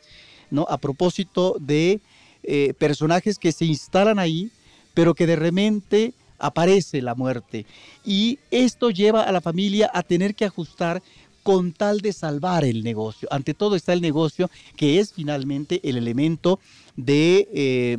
¿no? 0.50 0.66
A 0.70 0.78
propósito 0.78 1.58
de 1.60 2.00
eh, 2.44 2.74
personajes 2.80 3.38
que 3.38 3.52
se 3.52 3.66
instalan 3.66 4.18
ahí, 4.18 4.50
pero 4.94 5.14
que 5.14 5.28
de 5.28 5.36
repente 5.36 6.14
aparece 6.40 7.02
la 7.02 7.16
muerte. 7.16 7.66
Y 8.06 8.40
esto 8.50 8.92
lleva 8.92 9.24
a 9.24 9.32
la 9.34 9.42
familia 9.42 9.92
a 9.94 10.04
tener 10.04 10.36
que 10.36 10.46
ajustar 10.46 11.04
con 11.44 11.74
tal 11.74 12.00
de 12.00 12.14
salvar 12.14 12.64
el 12.64 12.84
negocio. 12.84 13.28
Ante 13.32 13.54
todo 13.54 13.76
está 13.76 13.94
el 13.94 14.02
negocio, 14.02 14.50
que 14.76 15.00
es 15.00 15.14
finalmente 15.14 15.82
el 15.84 15.98
elemento 15.98 16.60
de, 16.96 17.48
eh, 17.54 17.98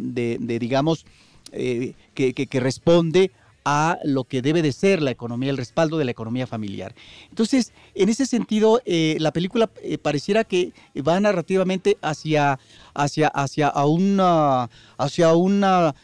digamos, 0.59 1.05
eh, 1.53 1.93
que, 2.15 2.61
responde 2.61 3.31
a 3.67 3.99
lo 4.05 4.25
que 4.25 4.43
debe 4.43 4.61
de 4.61 4.73
ser 4.73 5.01
la 5.01 5.11
economía, 5.11 5.51
el 5.51 5.57
respaldo 5.57 5.97
de 5.97 6.05
la 6.05 6.11
economía 6.11 6.47
familiar. 6.47 6.95
Entonces, 7.31 7.73
en 7.95 8.09
ese 8.11 8.27
sentido, 8.27 8.83
eh, 8.85 9.17
la 9.21 9.33
película 9.33 9.71
pareciera 10.03 10.45
que 10.45 10.73
va 10.97 11.19
narrativamente 11.19 11.97
hacia, 12.03 12.59
hacia, 12.95 13.29
hacia, 13.29 13.73
una, 13.85 14.69
hacia, 14.99 15.35
una, 15.35 15.95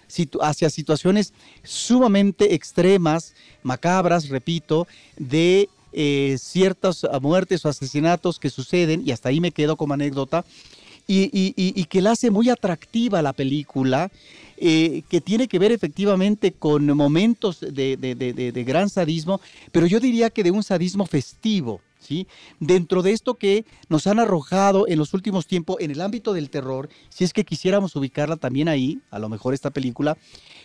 hacia 0.40 0.70
situaciones 0.70 1.34
sumamente 1.62 2.54
extremas, 2.54 3.34
macabras, 3.62 4.28
repito, 4.30 4.86
de 5.18 5.68
eh, 5.92 6.36
ciertas 6.38 7.06
muertes 7.20 7.64
o 7.64 7.68
asesinatos 7.68 8.38
que 8.38 8.50
suceden, 8.50 9.02
y 9.04 9.12
hasta 9.12 9.28
ahí 9.28 9.40
me 9.40 9.52
quedo 9.52 9.76
como 9.76 9.94
anécdota, 9.94 10.44
y, 11.12 11.84
que 11.86 12.00
la 12.00 12.12
hace 12.12 12.30
muy 12.30 12.48
atractiva 12.50 13.22
la 13.22 13.32
película, 13.32 14.10
eh, 14.56 15.02
que 15.08 15.20
tiene 15.20 15.48
que 15.48 15.58
ver 15.58 15.72
efectivamente 15.72 16.52
con 16.52 16.86
momentos 16.86 17.60
de, 17.60 18.64
gran 18.66 18.88
sadismo, 18.88 19.40
pero 19.72 19.86
yo 19.86 20.00
diría 20.00 20.30
que 20.30 20.44
de 20.44 20.50
un 20.50 20.62
sadismo 20.62 21.06
festivo. 21.06 21.80
¿Sí? 22.00 22.26
Dentro 22.58 23.02
de 23.02 23.12
esto 23.12 23.34
que 23.34 23.66
nos 23.88 24.06
han 24.06 24.18
arrojado 24.18 24.88
en 24.88 24.98
los 24.98 25.12
últimos 25.12 25.46
tiempos 25.46 25.76
en 25.80 25.90
el 25.90 26.00
ámbito 26.00 26.32
del 26.32 26.48
terror, 26.48 26.88
si 27.10 27.24
es 27.24 27.32
que 27.34 27.44
quisiéramos 27.44 27.94
ubicarla 27.94 28.36
también 28.36 28.68
ahí, 28.68 28.98
a 29.10 29.18
lo 29.18 29.28
mejor 29.28 29.52
esta 29.52 29.70
película, 29.70 30.16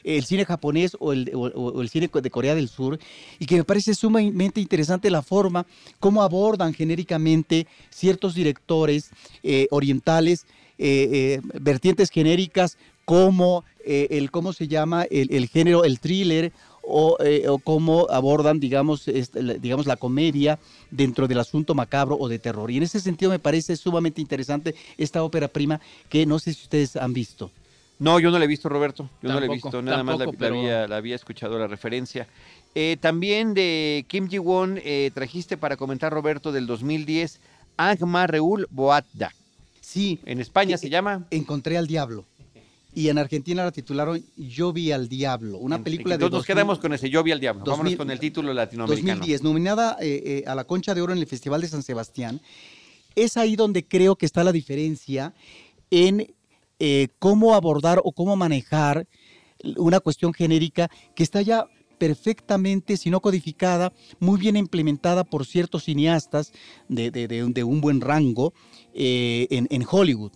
el 0.05 0.23
cine 0.23 0.45
japonés 0.45 0.95
o 0.99 1.11
el, 1.11 1.89
cine 1.89 2.09
de 2.13 2.31
Corea 2.31 2.55
del 2.55 2.69
Sur, 2.69 2.99
y 3.37 3.45
que 3.45 3.57
me 3.57 3.63
parece 3.63 3.93
sumamente 3.95 4.61
interesante 4.61 5.09
la 5.09 5.21
forma 5.21 5.65
como 5.99 6.21
abordan 6.21 6.73
genéricamente 6.73 7.67
ciertos 7.89 8.35
directores 8.35 9.11
eh, 9.43 9.67
orientales, 9.71 10.45
eh, 10.77 11.09
eh, 11.11 11.41
vertientes 11.59 12.09
genéricas 12.09 12.77
como 13.05 13.63
el, 13.85 14.31
¿cómo 14.31 14.51
se 14.51 14.67
llama? 14.67 15.03
El, 15.03 15.47
género, 15.47 15.83
el 15.83 15.99
thriller 15.99 16.51
o, 16.87 17.17
cómo 17.63 18.07
abordan, 18.09 18.59
digamos, 18.59 19.09
digamos, 19.59 19.85
la 19.85 19.97
comedia 19.97 20.59
dentro 20.91 21.27
del 21.27 21.39
asunto 21.39 21.73
macabro 21.75 22.17
o 22.19 22.27
de 22.29 22.39
terror. 22.39 22.69
Y 22.71 22.77
en 22.77 22.83
ese 22.83 22.99
sentido 22.99 23.31
me 23.31 23.39
parece 23.39 23.75
sumamente 23.75 24.21
interesante 24.21 24.75
esta 24.97 25.23
ópera 25.23 25.47
prima 25.47 25.81
que 26.09 26.25
no 26.25 26.39
sé 26.39 26.53
si 26.53 26.63
ustedes 26.63 26.95
han 26.95 27.13
visto. 27.13 27.51
No, 27.97 28.19
yo 28.19 28.29
no 28.29 28.39
la 28.39 28.45
he 28.45 28.47
visto, 28.47 28.67
Roberto. 28.67 29.09
Yo 29.21 29.29
no 29.29 29.39
la 29.39 29.45
he 29.45 29.49
visto, 29.49 29.81
nada 29.81 30.03
más 30.03 30.19
la, 30.19 30.97
había, 30.97 31.15
escuchado 31.15 31.57
la 31.57 31.67
referencia. 31.67 32.27
Eh, 32.73 32.97
también 32.99 33.53
de 33.53 34.05
Kim 34.07 34.27
Ji-won 34.27 34.79
eh, 34.83 35.11
trajiste 35.13 35.55
para 35.55 35.77
comentar, 35.77 36.11
Roberto, 36.11 36.51
del 36.51 36.67
2010, 36.67 37.39
Agma 37.77 38.27
Reul 38.27 38.67
Boatda. 38.69 39.31
Sí. 39.79 40.19
En 40.25 40.41
España 40.41 40.77
se 40.77 40.89
llama. 40.89 41.25
Encontré 41.31 41.77
al 41.77 41.87
diablo. 41.87 42.25
Y 42.95 43.09
en 43.09 43.17
Argentina 43.17 43.63
la 43.65 43.71
titularon 43.71 44.23
Yo 44.37 44.71
vi 44.71 44.93
al 44.93 45.09
diablo, 45.09 45.57
una 45.57 45.83
película 45.83 46.17
de... 46.17 46.23
Entonces 46.25 46.37
nos 46.39 46.45
quedamos 46.45 46.79
con 46.79 46.93
ese 46.93 47.09
Yo 47.09 47.21
vi 47.23 47.33
al 47.33 47.41
diablo, 47.41 47.65
vámonos 47.65 47.95
con 47.97 48.09
el 48.09 48.19
título 48.19 48.53
latinoamericano. 48.53 49.19
2010, 49.19 49.43
nominada 49.43 49.97
eh, 49.99 50.23
eh, 50.25 50.43
a 50.47 50.55
la 50.55 50.63
Concha 50.63 50.95
de 50.95 51.01
Oro 51.01 51.11
en 51.11 51.19
el 51.19 51.27
Festival 51.27 51.59
de 51.59 51.67
San 51.67 51.83
Sebastián. 51.83 52.41
Es 53.13 53.35
ahí 53.35 53.57
donde 53.57 53.85
creo 53.85 54.15
que 54.15 54.25
está 54.25 54.45
la 54.45 54.53
diferencia 54.53 55.33
en 55.91 56.33
eh, 56.79 57.09
cómo 57.19 57.53
abordar 57.53 58.01
o 58.03 58.13
cómo 58.13 58.37
manejar 58.37 59.07
una 59.75 59.99
cuestión 59.99 60.33
genérica 60.33 60.89
que 61.15 61.23
está 61.23 61.41
ya 61.41 61.67
perfectamente, 61.97 62.95
si 62.95 63.09
no 63.09 63.19
codificada, 63.19 63.91
muy 64.19 64.39
bien 64.39 64.55
implementada 64.55 65.25
por 65.25 65.45
ciertos 65.45 65.83
cineastas 65.83 66.53
de, 66.87 67.63
un 67.65 67.81
buen 67.81 67.99
rango 67.99 68.53
en, 68.93 69.67
en 69.69 69.85
Hollywood. 69.89 70.31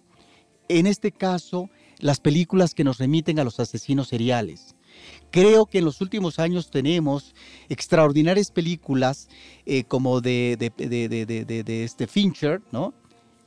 En 0.69 0.87
este 0.87 1.11
caso, 1.11 1.69
las 1.99 2.19
películas 2.19 2.73
que 2.73 2.83
nos 2.83 2.97
remiten 2.97 3.39
a 3.39 3.43
los 3.43 3.59
asesinos 3.59 4.07
seriales. 4.07 4.75
Creo 5.31 5.65
que 5.65 5.79
en 5.79 5.85
los 5.85 6.01
últimos 6.01 6.39
años 6.39 6.71
tenemos 6.71 7.35
extraordinarias 7.67 8.51
películas 8.51 9.29
eh, 9.65 9.83
como 9.83 10.21
de, 10.21 10.57
de, 10.57 11.83
este 11.83 12.07
Fincher, 12.07 12.61
¿no? 12.71 12.93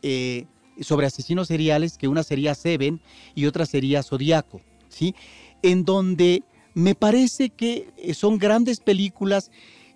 Eh, 0.03 0.47
sobre 0.81 1.07
asesinos 1.07 1.49
seriales, 1.49 1.99
que 1.99 2.09
una 2.09 2.23
sería 2.23 2.55
Seven 2.55 3.01
y 3.35 3.47
otra 3.47 3.67
sería 3.67 4.03
Zodíaco, 4.03 4.61
¿sí? 4.89 5.15
En 5.63 5.85
donde 5.85 6.43
me 6.75 6.95
parece 6.95 7.51
que 7.51 7.91
eh, 7.97 8.15
son 8.15 8.39
grandes 8.39 8.81
películas 8.81 9.51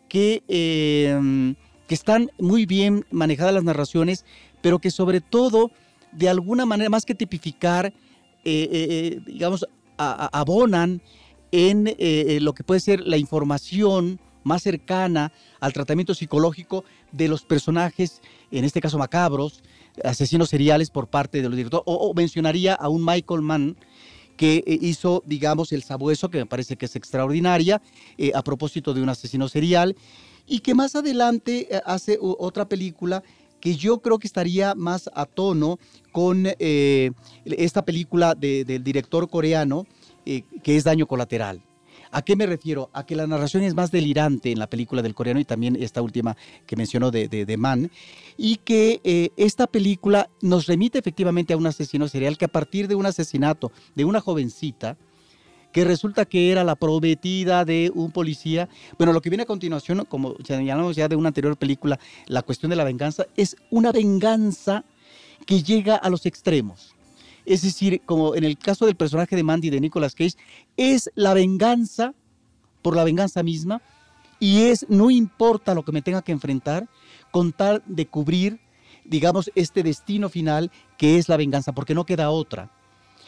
que, 0.09 0.42
que 0.49 1.95
están 1.95 2.31
muy 2.38 2.64
bien 2.64 3.05
manejadas 3.11 3.55
las 3.55 3.64
narraciones, 3.64 4.25
pero 4.61 4.79
que 4.79 4.90
sobre 4.90 5.21
todo, 5.21 5.71
de 6.12 6.29
alguna 6.29 6.64
manera, 6.64 6.90
más 6.90 7.05
que 7.05 7.14
tipificar, 7.14 7.92
eh, 8.48 8.68
eh, 8.70 8.87
eh, 8.88 9.20
digamos, 9.26 9.66
abonan 9.98 11.02
en 11.50 11.96
lo 12.44 12.54
que 12.54 12.62
puede 12.62 12.78
ser 12.78 13.00
la 13.00 13.16
información 13.16 14.20
más 14.44 14.62
cercana 14.62 15.32
al 15.59 15.72
tratamiento 15.72 16.14
psicológico 16.14 16.85
de 17.11 17.26
los 17.26 17.42
personajes, 17.42 18.22
en 18.52 18.64
este 18.64 18.80
caso 18.80 18.98
macabros, 18.98 19.64
asesinos 20.04 20.48
seriales 20.48 20.90
por 20.90 21.09
parte 21.09 21.42
de 21.42 21.48
los 21.48 21.56
directores. 21.56 21.82
O, 21.87 22.14
mencionaría 22.14 22.74
a 22.74 22.88
un 22.88 23.04
Michael 23.04 23.42
Mann 23.42 23.76
que 24.37 24.62
hizo, 24.80 25.24
digamos, 25.26 25.72
El 25.72 25.82
Sabueso, 25.82 26.28
que 26.28 26.38
me 26.38 26.46
parece 26.46 26.76
que 26.76 26.87
es 26.87 26.94
extraordinaria, 26.94 27.82
a 28.32 28.42
propósito 28.44 28.94
de 28.94 29.02
un 29.02 29.09
asesino 29.09 29.48
serial, 29.48 29.96
y 30.46 30.61
que 30.61 30.74
más 30.74 30.94
adelante 30.94 31.68
hace 31.85 32.16
otra 32.20 32.68
película 32.68 33.24
que 33.61 33.77
yo 33.77 33.99
creo 34.01 34.19
que 34.19 34.27
estaría 34.27 34.75
más 34.75 35.11
a 35.14 35.27
tono 35.27 35.79
con 36.12 36.47
eh, 36.47 37.11
esta 37.45 37.85
película 37.85 38.35
del 38.35 38.85
director 38.85 39.29
coreano, 39.29 39.87
eh, 40.25 40.42
que 40.62 40.77
es 40.77 40.85
Daño 40.85 41.07
Colateral. 41.07 41.62
¿A 42.11 42.23
qué 42.23 42.37
me 42.37 42.47
refiero? 42.47 42.90
A 42.92 43.05
que 43.05 43.16
la 43.16 43.27
narración 43.27 43.62
es 43.62 43.75
más 43.75 43.90
delirante 43.90 44.51
en 44.51 44.59
la 44.59 44.69
película 44.69 45.03
del 45.03 45.14
coreano 45.14 45.40
y 45.40 45.45
también 45.45 45.77
esta 45.77 46.03
última 46.03 46.37
que 46.66 46.77
mencionó 46.77 47.11
de, 47.11 47.29
de, 47.29 47.57
Man, 47.57 47.90
y 48.37 48.57
que 48.57 49.01
eh, 49.05 49.31
esta 49.37 49.66
película 49.66 50.31
nos 50.40 50.66
remite 50.66 50.99
efectivamente 50.99 51.53
a 51.53 51.57
un 51.57 51.66
asesino 51.66 52.09
serial 52.09 52.38
que 52.38 52.45
a 52.45 52.49
partir 52.49 52.88
de 52.88 52.95
un 52.95 53.07
asesinato 53.07 53.73
de 53.95 54.05
una 54.05 54.21
jovencita, 54.21 54.97
que 55.77 55.85
resulta 55.85 56.25
que 56.25 56.51
era 56.51 56.65
la 56.65 56.75
prometida 56.75 57.67
de 57.67 57.93
un 57.95 58.11
policía. 58.11 58.67
Bueno, 58.97 59.12
lo 59.12 59.21
que 59.21 59.29
viene 59.29 59.43
a 59.43 59.47
continuación, 59.47 60.07
como 60.09 60.35
señalamos 60.43 60.97
ya 60.97 61.07
de 61.07 61.17
una 61.17 61.29
anterior 61.29 61.55
película, 61.59 62.01
la 62.29 62.41
cuestión 62.41 62.71
de 62.71 62.77
la 62.77 62.85
venganza, 62.85 63.27
es 63.37 63.59
una 63.69 63.93
venganza 63.93 64.85
que 65.45 65.62
llega 65.62 65.97
a 65.97 66.09
los 66.09 66.25
extremos. 66.25 66.95
Es 67.45 67.61
decir, 67.61 68.01
como 68.07 68.35
en 68.35 68.45
el 68.45 68.57
caso 68.57 68.87
del 68.87 68.97
personaje 68.97 69.37
de 69.37 69.43
Mandy 69.43 69.69
de 69.69 69.83
Nicolas 69.83 70.15
Cage, 70.15 70.39
es 70.79 71.11
la 71.15 71.35
venganza 71.35 72.15
por 72.81 72.97
la 72.97 73.05
venganza 73.05 73.43
misma 73.43 73.83
y 74.41 74.62
es, 74.62 74.87
no 74.89 75.11
importa 75.11 75.75
lo 75.75 75.85
que 75.85 75.93
me 75.93 76.01
tenga 76.01 76.23
que 76.23 76.33
enfrentar, 76.33 76.89
con 77.31 77.53
tal 77.53 77.83
de 77.85 78.07
cubrir, 78.07 78.61
digamos, 79.05 79.51
este 79.55 79.83
destino 79.83 80.31
final 80.31 80.71
que 80.97 81.19
es 81.19 81.29
la 81.29 81.37
venganza, 81.37 81.73
porque 81.73 81.95
no 81.95 82.07
queda 82.07 82.31
otra. 82.31 82.71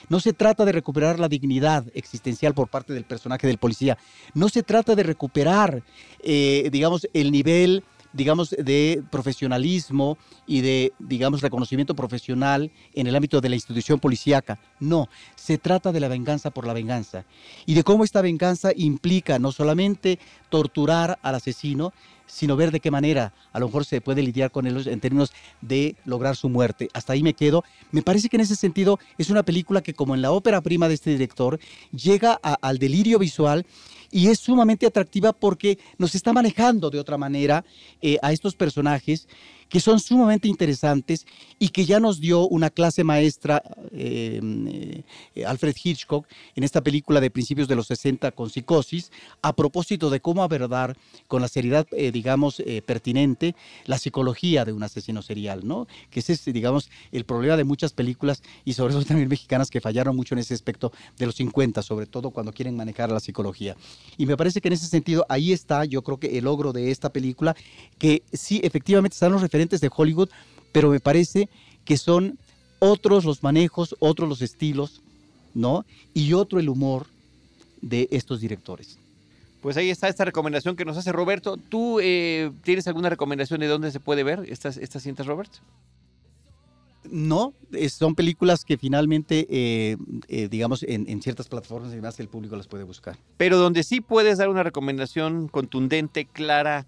No 0.08 0.20
se 0.20 0.32
trata 0.32 0.64
de 0.64 0.72
recuperar 0.72 1.18
la 1.18 1.28
dignidad 1.28 1.84
existencial 1.94 2.54
por 2.54 2.68
parte 2.68 2.92
del 2.92 3.04
personaje 3.04 3.46
del 3.46 3.58
policía. 3.58 3.98
No 4.34 4.48
se 4.48 4.62
trata 4.62 4.94
de 4.94 5.02
recuperar, 5.02 5.82
eh, 6.22 6.68
digamos, 6.72 7.08
el 7.12 7.30
nivel 7.30 7.84
digamos, 8.12 8.50
de 8.50 9.02
profesionalismo 9.10 10.18
y 10.46 10.60
de, 10.60 10.92
digamos, 10.98 11.40
reconocimiento 11.40 11.94
profesional 11.94 12.70
en 12.94 13.06
el 13.06 13.16
ámbito 13.16 13.40
de 13.40 13.48
la 13.48 13.54
institución 13.54 14.00
policíaca. 14.00 14.58
No, 14.80 15.08
se 15.36 15.58
trata 15.58 15.92
de 15.92 16.00
la 16.00 16.08
venganza 16.08 16.50
por 16.50 16.66
la 16.66 16.72
venganza 16.72 17.24
y 17.66 17.74
de 17.74 17.84
cómo 17.84 18.04
esta 18.04 18.22
venganza 18.22 18.70
implica 18.74 19.38
no 19.38 19.52
solamente 19.52 20.18
torturar 20.48 21.18
al 21.22 21.34
asesino, 21.34 21.92
sino 22.26 22.56
ver 22.56 22.70
de 22.70 22.80
qué 22.80 22.90
manera 22.90 23.32
a 23.52 23.58
lo 23.58 23.66
mejor 23.66 23.84
se 23.84 24.00
puede 24.00 24.22
lidiar 24.22 24.50
con 24.50 24.66
él 24.66 24.86
en 24.86 25.00
términos 25.00 25.32
de 25.60 25.96
lograr 26.04 26.36
su 26.36 26.48
muerte. 26.48 26.88
Hasta 26.92 27.14
ahí 27.14 27.22
me 27.22 27.34
quedo. 27.34 27.64
Me 27.90 28.02
parece 28.02 28.28
que 28.28 28.36
en 28.36 28.42
ese 28.42 28.54
sentido 28.54 28.98
es 29.16 29.30
una 29.30 29.42
película 29.42 29.80
que 29.80 29.94
como 29.94 30.14
en 30.14 30.22
la 30.22 30.30
ópera 30.30 30.60
prima 30.60 30.88
de 30.88 30.94
este 30.94 31.10
director, 31.10 31.58
llega 31.90 32.34
al 32.34 32.78
delirio 32.78 33.18
visual 33.18 33.66
y 34.10 34.28
es 34.28 34.38
sumamente 34.38 34.86
atractiva 34.86 35.32
porque 35.32 35.78
nos 35.98 36.14
está 36.14 36.32
manejando 36.32 36.90
de 36.90 36.98
otra 36.98 37.18
manera 37.18 37.64
eh, 38.00 38.18
a 38.22 38.32
estos 38.32 38.54
personajes 38.54 39.28
que 39.68 39.80
son 39.80 40.00
sumamente 40.00 40.48
interesantes 40.48 41.26
y 41.58 41.68
que 41.68 41.84
ya 41.84 42.00
nos 42.00 42.20
dio 42.20 42.46
una 42.48 42.70
clase 42.70 43.04
maestra 43.04 43.62
eh, 43.92 45.02
eh, 45.34 45.44
Alfred 45.44 45.76
Hitchcock 45.82 46.26
en 46.54 46.64
esta 46.64 46.82
película 46.82 47.20
de 47.20 47.30
principios 47.30 47.68
de 47.68 47.76
los 47.76 47.86
60 47.88 48.32
con 48.32 48.50
psicosis, 48.50 49.10
a 49.42 49.54
propósito 49.54 50.10
de 50.10 50.20
cómo 50.20 50.42
abordar 50.42 50.96
con 51.26 51.42
la 51.42 51.48
seriedad, 51.48 51.86
eh, 51.92 52.10
digamos, 52.12 52.62
pertinente 52.86 53.54
la 53.86 53.98
psicología 53.98 54.64
de 54.64 54.72
un 54.72 54.82
asesino 54.82 55.22
serial, 55.22 55.66
¿no? 55.66 55.86
Que 56.10 56.20
ese 56.20 56.32
es, 56.32 56.44
digamos, 56.44 56.90
el 57.12 57.24
problema 57.24 57.56
de 57.56 57.64
muchas 57.64 57.92
películas 57.92 58.42
y 58.64 58.72
sobre 58.72 58.94
todo 58.94 59.04
también 59.04 59.28
mexicanas 59.28 59.70
que 59.70 59.80
fallaron 59.80 60.16
mucho 60.16 60.34
en 60.34 60.40
ese 60.40 60.54
aspecto 60.54 60.92
de 61.18 61.26
los 61.26 61.34
50, 61.36 61.82
sobre 61.82 62.06
todo 62.06 62.30
cuando 62.30 62.52
quieren 62.52 62.76
manejar 62.76 63.10
la 63.10 63.20
psicología. 63.20 63.76
Y 64.16 64.26
me 64.26 64.36
parece 64.36 64.60
que 64.60 64.68
en 64.68 64.74
ese 64.74 64.86
sentido 64.86 65.26
ahí 65.28 65.52
está, 65.52 65.84
yo 65.84 66.02
creo 66.02 66.18
que 66.18 66.38
el 66.38 66.44
logro 66.44 66.72
de 66.72 66.90
esta 66.90 67.10
película, 67.12 67.56
que 67.98 68.22
sí, 68.32 68.60
efectivamente 68.62 69.14
están 69.14 69.32
los 69.32 69.42
referentes 69.42 69.57
de 69.66 69.90
Hollywood, 69.94 70.28
pero 70.72 70.90
me 70.90 71.00
parece 71.00 71.48
que 71.84 71.96
son 71.96 72.38
otros 72.78 73.24
los 73.24 73.42
manejos, 73.42 73.96
otros 73.98 74.28
los 74.28 74.42
estilos, 74.42 75.02
¿no? 75.54 75.84
Y 76.14 76.32
otro 76.32 76.60
el 76.60 76.68
humor 76.68 77.06
de 77.80 78.08
estos 78.10 78.40
directores. 78.40 78.98
Pues 79.60 79.76
ahí 79.76 79.90
está 79.90 80.08
esta 80.08 80.24
recomendación 80.24 80.76
que 80.76 80.84
nos 80.84 80.96
hace 80.96 81.10
Roberto. 81.10 81.56
¿Tú 81.56 81.98
eh, 82.00 82.52
tienes 82.62 82.86
alguna 82.86 83.10
recomendación 83.10 83.58
de 83.60 83.66
dónde 83.66 83.90
se 83.90 83.98
puede 83.98 84.22
ver 84.22 84.44
estas, 84.48 84.76
estas 84.76 85.02
cintas, 85.02 85.26
Robert? 85.26 85.50
No, 87.10 87.54
son 87.88 88.14
películas 88.14 88.64
que 88.64 88.76
finalmente, 88.76 89.46
eh, 89.50 89.96
eh, 90.28 90.48
digamos, 90.48 90.82
en, 90.82 91.08
en, 91.08 91.22
ciertas 91.22 91.48
plataformas 91.48 91.92
y 91.92 91.96
demás 91.96 92.20
el 92.20 92.28
público 92.28 92.54
las 92.54 92.66
puede 92.66 92.84
buscar. 92.84 93.16
Pero 93.36 93.56
donde 93.56 93.82
sí 93.82 94.00
puedes 94.00 94.38
dar 94.38 94.48
una 94.48 94.62
recomendación 94.62 95.48
contundente, 95.48 96.26
clara, 96.26 96.86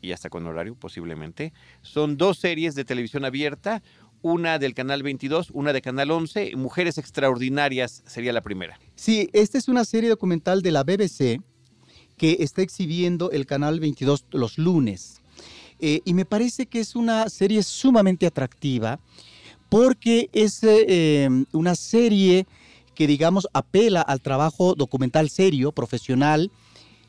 y 0.00 0.12
hasta 0.12 0.30
con 0.30 0.46
horario 0.46 0.74
posiblemente. 0.74 1.52
Son 1.82 2.16
dos 2.16 2.38
series 2.38 2.74
de 2.74 2.84
televisión 2.84 3.24
abierta, 3.24 3.82
una 4.22 4.58
del 4.58 4.74
canal 4.74 5.02
22, 5.02 5.50
una 5.50 5.72
de 5.72 5.82
canal 5.82 6.10
11. 6.10 6.56
Mujeres 6.56 6.98
Extraordinarias 6.98 8.02
sería 8.06 8.32
la 8.32 8.42
primera. 8.42 8.78
Sí, 8.94 9.28
esta 9.32 9.58
es 9.58 9.68
una 9.68 9.84
serie 9.84 10.10
documental 10.10 10.62
de 10.62 10.72
la 10.72 10.82
BBC 10.82 11.40
que 12.16 12.36
está 12.40 12.62
exhibiendo 12.62 13.30
el 13.30 13.46
canal 13.46 13.80
22 13.80 14.26
los 14.32 14.58
lunes. 14.58 15.22
Eh, 15.78 16.02
y 16.04 16.12
me 16.12 16.26
parece 16.26 16.66
que 16.66 16.80
es 16.80 16.94
una 16.94 17.28
serie 17.30 17.62
sumamente 17.62 18.26
atractiva 18.26 19.00
porque 19.70 20.28
es 20.32 20.62
eh, 20.62 21.24
em, 21.24 21.46
una 21.52 21.74
serie 21.74 22.46
que, 22.94 23.06
digamos, 23.06 23.48
apela 23.54 24.02
al 24.02 24.20
trabajo 24.20 24.74
documental 24.74 25.30
serio, 25.30 25.72
profesional. 25.72 26.50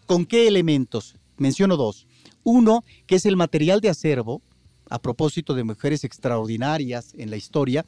¿Con 0.05 0.25
qué 0.25 0.47
elementos? 0.47 1.15
Menciono 1.37 1.75
dos. 1.75 2.07
Uno, 2.43 2.83
que 3.07 3.15
es 3.15 3.25
el 3.25 3.35
material 3.35 3.81
de 3.81 3.89
acervo, 3.89 4.41
a 4.91 5.01
propósito 5.01 5.55
de 5.55 5.63
mujeres 5.63 6.03
extraordinarias 6.03 7.13
en 7.17 7.31
la 7.31 7.37
historia, 7.37 7.85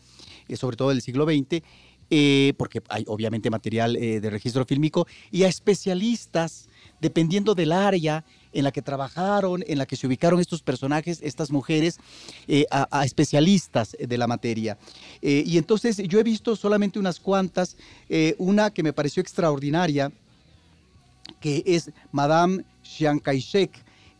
eh, 0.47 0.55
sobre 0.55 0.77
todo 0.77 0.89
del 0.89 1.01
siglo 1.01 1.25
XX, 1.25 1.61
eh, 2.09 2.53
porque 2.57 2.81
hay 2.89 3.03
obviamente 3.07 3.49
material 3.49 3.95
eh, 3.97 4.21
de 4.21 4.29
registro 4.29 4.65
fílmico, 4.65 5.05
y 5.29 5.43
a 5.43 5.49
especialistas, 5.49 6.69
dependiendo 7.01 7.55
del 7.55 7.73
área 7.73 8.23
en 8.53 8.63
la 8.63 8.71
que 8.71 8.81
trabajaron, 8.81 9.63
en 9.67 9.77
la 9.77 9.85
que 9.85 9.97
se 9.97 10.07
ubicaron 10.07 10.39
estos 10.39 10.61
personajes, 10.61 11.19
estas 11.23 11.51
mujeres, 11.51 11.99
a, 12.69 13.03
especialistas 13.03 13.97
de 13.99 14.17
la 14.17 14.27
materia. 14.27 14.77
y 15.21 15.57
entonces 15.57 15.97
yo 15.97 16.19
he 16.19 16.23
visto 16.23 16.55
solamente 16.55 16.99
unas 16.99 17.19
cuantas, 17.19 17.75
una 18.37 18.69
que 18.69 18.83
me 18.83 18.93
pareció 18.93 19.21
extraordinaria, 19.21 20.11
que 21.39 21.63
es 21.65 21.89
Madame 22.11 22.63
Chiang 22.83 23.19
Kai-shek, 23.19 23.71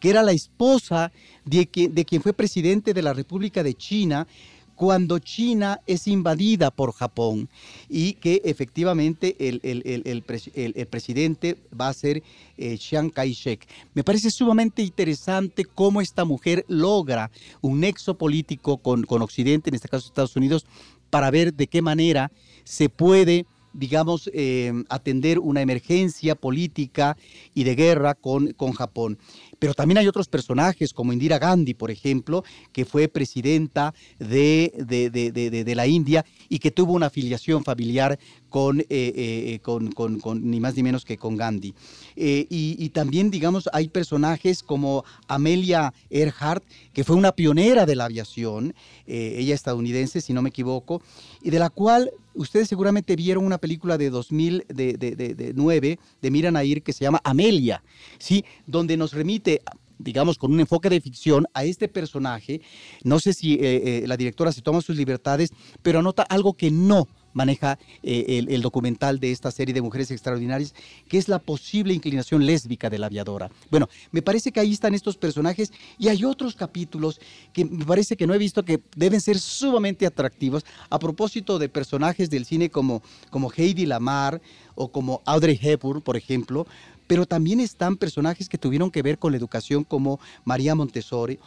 que 0.04 0.10
era 0.10 0.22
la 0.22 0.34
esposa 0.34 1.14
de, 1.46 1.66
quien 1.66 2.22
fue 2.22 2.34
presidente 2.34 2.94
de 2.94 3.02
la 3.02 3.14
República 3.14 3.64
de 3.64 3.74
China, 3.74 4.28
cuando 4.76 5.18
China 5.20 5.80
es 5.88 6.10
invadida 6.10 6.72
por 6.72 6.92
Japón 6.92 7.48
y 7.88 8.16
que 8.16 8.42
efectivamente 8.44 9.38
el, 9.40 9.62
el, 9.64 10.88
presidente 10.88 11.56
va 11.80 11.88
a 11.88 11.94
ser 11.94 12.22
eh, 12.58 12.78
Chiang 12.78 13.12
Kai-shek. 13.12 13.66
Me 13.94 14.04
parece 14.04 14.30
sumamente 14.30 14.82
interesante 14.82 15.64
cómo 15.64 16.02
esta 16.02 16.26
mujer 16.26 16.66
logra 16.68 17.32
un 17.62 17.80
nexo 17.80 18.18
político 18.18 18.80
con, 18.80 19.04
con 19.04 19.22
Occidente, 19.22 19.70
en 19.70 19.76
este 19.76 19.88
caso 19.88 20.08
Estados 20.08 20.36
Unidos, 20.36 20.66
para 21.12 21.32
ver 21.32 21.54
de 21.54 21.68
qué 21.68 21.82
manera 21.82 22.30
se 22.66 22.90
puede 22.90 23.46
digamos, 23.74 24.30
eh, 24.34 24.72
atender 24.90 25.40
una 25.40 25.62
emergencia 25.62 26.36
política 26.36 27.18
y 27.54 27.64
de 27.64 27.76
guerra 27.76 28.14
con, 28.14 28.54
con 28.54 28.72
Japón. 28.72 29.18
Pero 29.64 29.74
también 29.74 29.98
hay 29.98 30.10
otros 30.10 30.28
personajes, 30.28 30.92
como 30.92 31.14
Indira 31.14 31.40
Gandhi, 31.40 31.74
por 31.74 31.90
ejemplo, 31.90 32.44
que 32.74 32.84
fue 32.84 33.08
presidenta 33.08 33.94
de, 34.20 34.74
de, 34.76 35.74
la 35.74 35.88
India 35.88 36.26
y 36.50 36.60
que 36.60 36.70
tuvo 36.70 36.92
una 36.92 37.06
afiliación 37.06 37.64
familiar 37.64 38.20
con, 38.50 38.82
eh, 38.82 38.86
eh, 38.90 39.60
con, 39.62 39.94
con, 39.94 40.52
ni 40.52 40.60
más 40.60 40.76
ni 40.76 40.84
menos 40.84 41.06
que 41.06 41.18
con 41.18 41.38
Gandhi. 41.38 41.74
y, 42.18 42.46
y, 42.50 42.90
también, 42.90 43.32
digamos, 43.32 43.70
hay 43.72 43.88
personajes 43.88 44.64
como 44.64 45.06
Amelia 45.30 45.94
Earhart, 46.10 46.66
que 46.92 47.06
fue 47.06 47.16
una 47.16 47.32
pionera 47.32 47.86
de 47.86 47.96
la 47.96 48.04
aviación, 48.04 48.76
ella 49.08 49.56
estadounidense, 49.56 50.20
si 50.20 50.34
no 50.34 50.42
me 50.42 50.50
equivoco, 50.50 51.02
y 51.42 51.52
de 51.52 51.60
la 51.60 51.70
cual 51.70 52.12
ustedes 52.36 52.68
seguramente 52.68 53.16
vieron 53.16 53.46
una 53.46 53.58
película 53.58 53.98
de 53.98 54.10
2009 54.10 56.00
de 56.22 56.32
Mira 56.32 56.52
Nair 56.52 56.84
que 56.84 56.94
se 56.94 57.04
llama 57.04 57.22
Amelia, 57.24 57.84
¿sí? 58.18 58.44
donde 58.66 58.98
nos 58.98 59.14
remite 59.14 59.53
digamos, 60.00 60.38
con 60.38 60.52
un 60.52 60.60
enfoque 60.60 60.90
de 60.90 61.02
ficción 61.02 61.48
a 61.54 61.64
este 61.64 61.88
personaje. 61.88 62.62
No 63.04 63.20
sé 63.20 63.34
si 63.34 63.54
eh, 63.54 63.60
eh, 63.62 64.04
la 64.08 64.18
directora 64.18 64.52
se 64.52 64.62
toma 64.62 64.82
sus 64.82 64.96
libertades, 64.96 65.52
pero 65.82 66.00
anota 66.00 66.24
algo 66.24 66.54
que 66.54 66.72
no 66.72 67.08
maneja 67.34 67.80
eh, 68.04 68.46
el, 68.48 68.62
documental 68.62 69.20
de 69.20 69.32
esta 69.32 69.52
serie 69.52 69.74
de 69.74 69.82
mujeres 69.82 70.12
extraordinarias, 70.12 70.74
que 71.10 71.18
es 71.18 71.28
la 71.28 71.40
posible 71.40 71.94
inclinación 71.94 72.46
lésbica 72.46 72.90
de 72.90 73.00
la 73.00 73.08
aviadora. 73.08 73.50
Bueno, 73.72 73.90
me 74.12 74.22
parece 74.22 74.52
que 74.52 74.60
ahí 74.60 74.72
están 74.72 74.94
estos 74.94 75.18
personajes 75.18 75.72
y 75.98 76.08
hay 76.08 76.24
otros 76.26 76.56
capítulos 76.56 77.20
que 77.52 77.66
me 77.66 77.86
parece 77.86 78.16
que 78.16 78.28
no 78.28 78.34
he 78.34 78.38
visto 78.38 78.64
que 78.64 78.82
deben 78.96 79.20
ser 79.20 79.40
sumamente 79.40 80.06
atractivos 80.06 80.64
a 80.90 81.00
propósito 81.00 81.60
de 81.60 81.70
personajes 81.70 82.30
del 82.30 82.46
cine 82.46 82.70
como, 82.70 83.02
como 83.30 83.52
Heidi 83.52 83.86
Lamar 83.86 84.42
o 84.76 84.92
como 84.92 85.22
Audrey 85.26 85.60
Hepburn, 85.62 86.02
por 86.02 86.18
ejemplo, 86.18 86.68
pero 87.14 87.28
también 87.28 87.60
están 87.60 87.96
personajes 87.96 88.50
que 88.50 88.58
tuvieron 88.58 88.90
que 88.90 89.04
ver 89.04 89.20
con 89.20 89.34
la 89.34 89.38
educación 89.38 89.84
como 89.84 90.20
María 90.46 90.74
Montessori, 90.74 91.38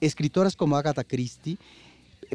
escritoras 0.00 0.54
como 0.54 0.76
Agatha 0.76 1.02
Christie, 1.02 1.58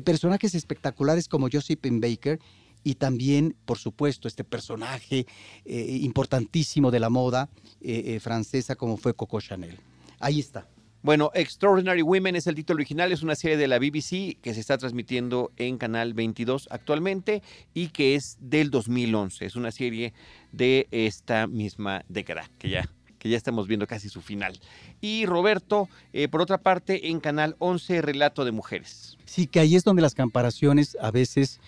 personajes 0.04 0.56
espectaculares 0.56 1.30
como 1.30 1.48
Josephine 1.50 2.06
Baker 2.06 2.42
y 2.84 2.96
también, 2.96 3.56
por 3.64 3.78
supuesto, 3.78 4.28
este 4.28 4.44
personaje 4.44 5.26
eh, 5.64 6.00
importantísimo 6.02 6.92
de 6.92 7.00
la 7.00 7.10
moda 7.10 7.48
eh, 7.80 8.04
eh, 8.08 8.20
francesa 8.20 8.76
como 8.76 8.98
fue 8.98 9.14
Coco 9.14 9.40
Chanel. 9.40 9.80
Ahí 10.20 10.42
está. 10.42 10.68
Bueno, 11.04 11.32
Extraordinary 11.34 12.02
Women 12.02 12.36
es 12.36 12.48
el 12.48 12.56
título 12.56 12.78
original, 12.78 13.12
es 13.12 13.24
una 13.24 13.36
serie 13.36 13.58
de 13.58 13.68
la 13.68 13.80
BBC 13.80 14.38
que 14.42 14.54
se 14.54 14.60
está 14.60 14.78
transmitiendo 14.78 15.52
en 15.58 15.78
Canal 15.78 16.14
22 16.14 16.68
actualmente 16.72 17.42
y 17.74 17.90
que 17.90 18.16
es 18.16 18.38
del 18.40 18.70
2011. 18.72 19.46
Es 19.46 19.56
una 19.56 19.72
serie 19.72 20.14
de 20.52 20.88
esta 20.92 21.48
misma 21.48 22.04
década 22.08 22.50
que 22.58 22.70
ya 22.70 22.90
que 23.18 23.30
ya 23.30 23.38
estamos 23.38 23.68
viendo 23.68 23.86
casi 23.86 24.10
su 24.10 24.20
final. 24.20 24.60
Y 25.00 25.28
Roberto, 25.28 25.88
por 26.32 26.42
otra 26.42 26.58
parte, 26.58 27.10
en 27.10 27.20
Canal 27.20 27.56
11, 27.60 28.02
Relato 28.02 28.46
de 28.46 28.52
Mujeres. 28.52 29.16
Sí, 29.26 29.46
que 29.46 29.60
ahí 29.60 29.76
es 29.76 29.84
donde 29.84 30.02
las 30.02 30.16
comparaciones 30.16 30.98
a 31.00 31.12
veces 31.12 31.60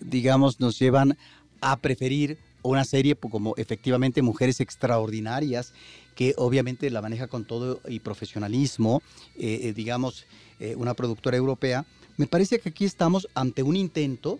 digamos, 0.00 0.60
nos 0.60 0.78
llevan 0.78 1.16
a 1.60 1.76
preferir 1.76 2.38
una 2.62 2.84
serie 2.84 3.14
como 3.16 3.54
efectivamente 3.56 4.22
Mujeres 4.22 4.60
Extraordinarias, 4.60 5.72
que 6.14 6.34
obviamente 6.36 6.90
la 6.90 7.02
maneja 7.02 7.26
con 7.26 7.44
todo 7.44 7.80
y 7.88 8.00
profesionalismo, 8.00 9.02
eh, 9.36 9.60
eh, 9.62 9.72
digamos, 9.72 10.26
eh, 10.60 10.74
una 10.76 10.94
productora 10.94 11.36
europea. 11.36 11.84
Me 12.16 12.26
parece 12.26 12.58
que 12.58 12.68
aquí 12.68 12.84
estamos 12.84 13.28
ante 13.34 13.62
un 13.62 13.76
intento, 13.76 14.38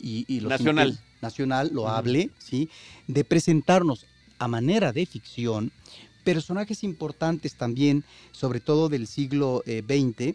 y, 0.00 0.40
nacional, 0.42 0.98
nacional 1.22 1.70
lo 1.72 1.88
hable, 1.88 2.28
¿sí? 2.38 2.68
de 3.08 3.24
presentarnos 3.24 4.04
a 4.38 4.48
manera 4.48 4.92
de 4.92 5.06
ficción 5.06 5.72
personajes 6.24 6.84
importantes 6.84 7.54
también, 7.54 8.04
sobre 8.32 8.60
todo 8.60 8.90
del 8.90 9.06
siglo 9.06 9.62
XX, 9.64 10.34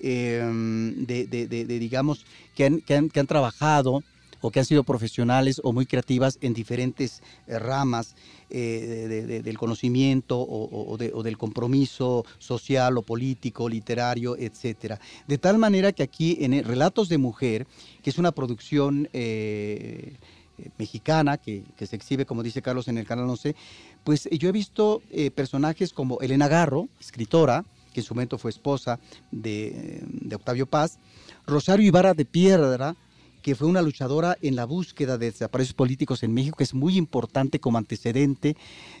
em, 0.00 1.06
de, 1.06 1.64
digamos, 1.66 2.26
que 2.54 2.66
han, 2.66 2.80
que 2.80 3.20
han 3.20 3.26
trabajado 3.26 4.02
o 4.40 4.50
que 4.50 4.60
han 4.60 4.66
sido 4.66 4.84
profesionales 4.84 5.60
o 5.64 5.72
muy 5.72 5.86
creativas 5.86 6.38
en 6.40 6.54
diferentes 6.54 7.22
eh, 7.46 7.58
ramas 7.58 8.14
eh, 8.50 9.40
del 9.42 9.58
conocimiento 9.58 10.38
o, 10.38 10.96
del 10.96 11.38
compromiso 11.38 12.24
social 12.38 12.96
o 12.98 13.02
político, 13.02 13.68
literario, 13.68 14.36
etcétera. 14.36 15.00
De 15.26 15.38
tal 15.38 15.58
manera 15.58 15.92
que 15.92 16.02
aquí 16.02 16.38
en 16.40 16.62
Relatos 16.64 17.08
de 17.08 17.18
Mujer, 17.18 17.66
que 18.02 18.10
es 18.10 18.18
una 18.18 18.32
producción 18.32 19.08
eh, 19.12 20.14
mexicana 20.78 21.38
que, 21.38 21.64
se 21.78 21.96
exhibe, 21.96 22.24
como 22.24 22.42
dice 22.42 22.62
Carlos, 22.62 22.88
en 22.88 22.98
el 22.98 23.06
canal 23.06 23.28
11, 23.28 23.54
pues 24.04 24.28
yo 24.30 24.48
he 24.48 24.52
visto 24.52 25.02
personajes 25.34 25.92
como 25.92 26.20
Elena 26.20 26.48
Garro, 26.48 26.88
escritora, 27.00 27.64
que 27.92 28.00
en 28.00 28.06
su 28.06 28.14
momento 28.14 28.38
fue 28.38 28.50
esposa 28.50 29.00
de, 29.30 30.02
de 30.04 30.36
Octavio 30.36 30.66
Paz, 30.66 30.98
Rosario 31.46 31.86
Ibarra 31.86 32.14
de 32.14 32.24
Piedra, 32.24 32.94
que 33.46 33.54
fue 33.54 33.68
una 33.68 33.80
luchadora 33.80 34.36
en 34.42 34.56
la 34.56 34.64
búsqueda 34.64 35.18
de 35.18 35.30
desaparecidos 35.30 35.74
políticos 35.76 36.24
en 36.24 36.34
México, 36.34 36.56
que 36.56 36.64
es 36.64 36.74
muy 36.74 36.96
importante 36.96 37.60
como 37.60 37.78
antecedente 37.78 38.56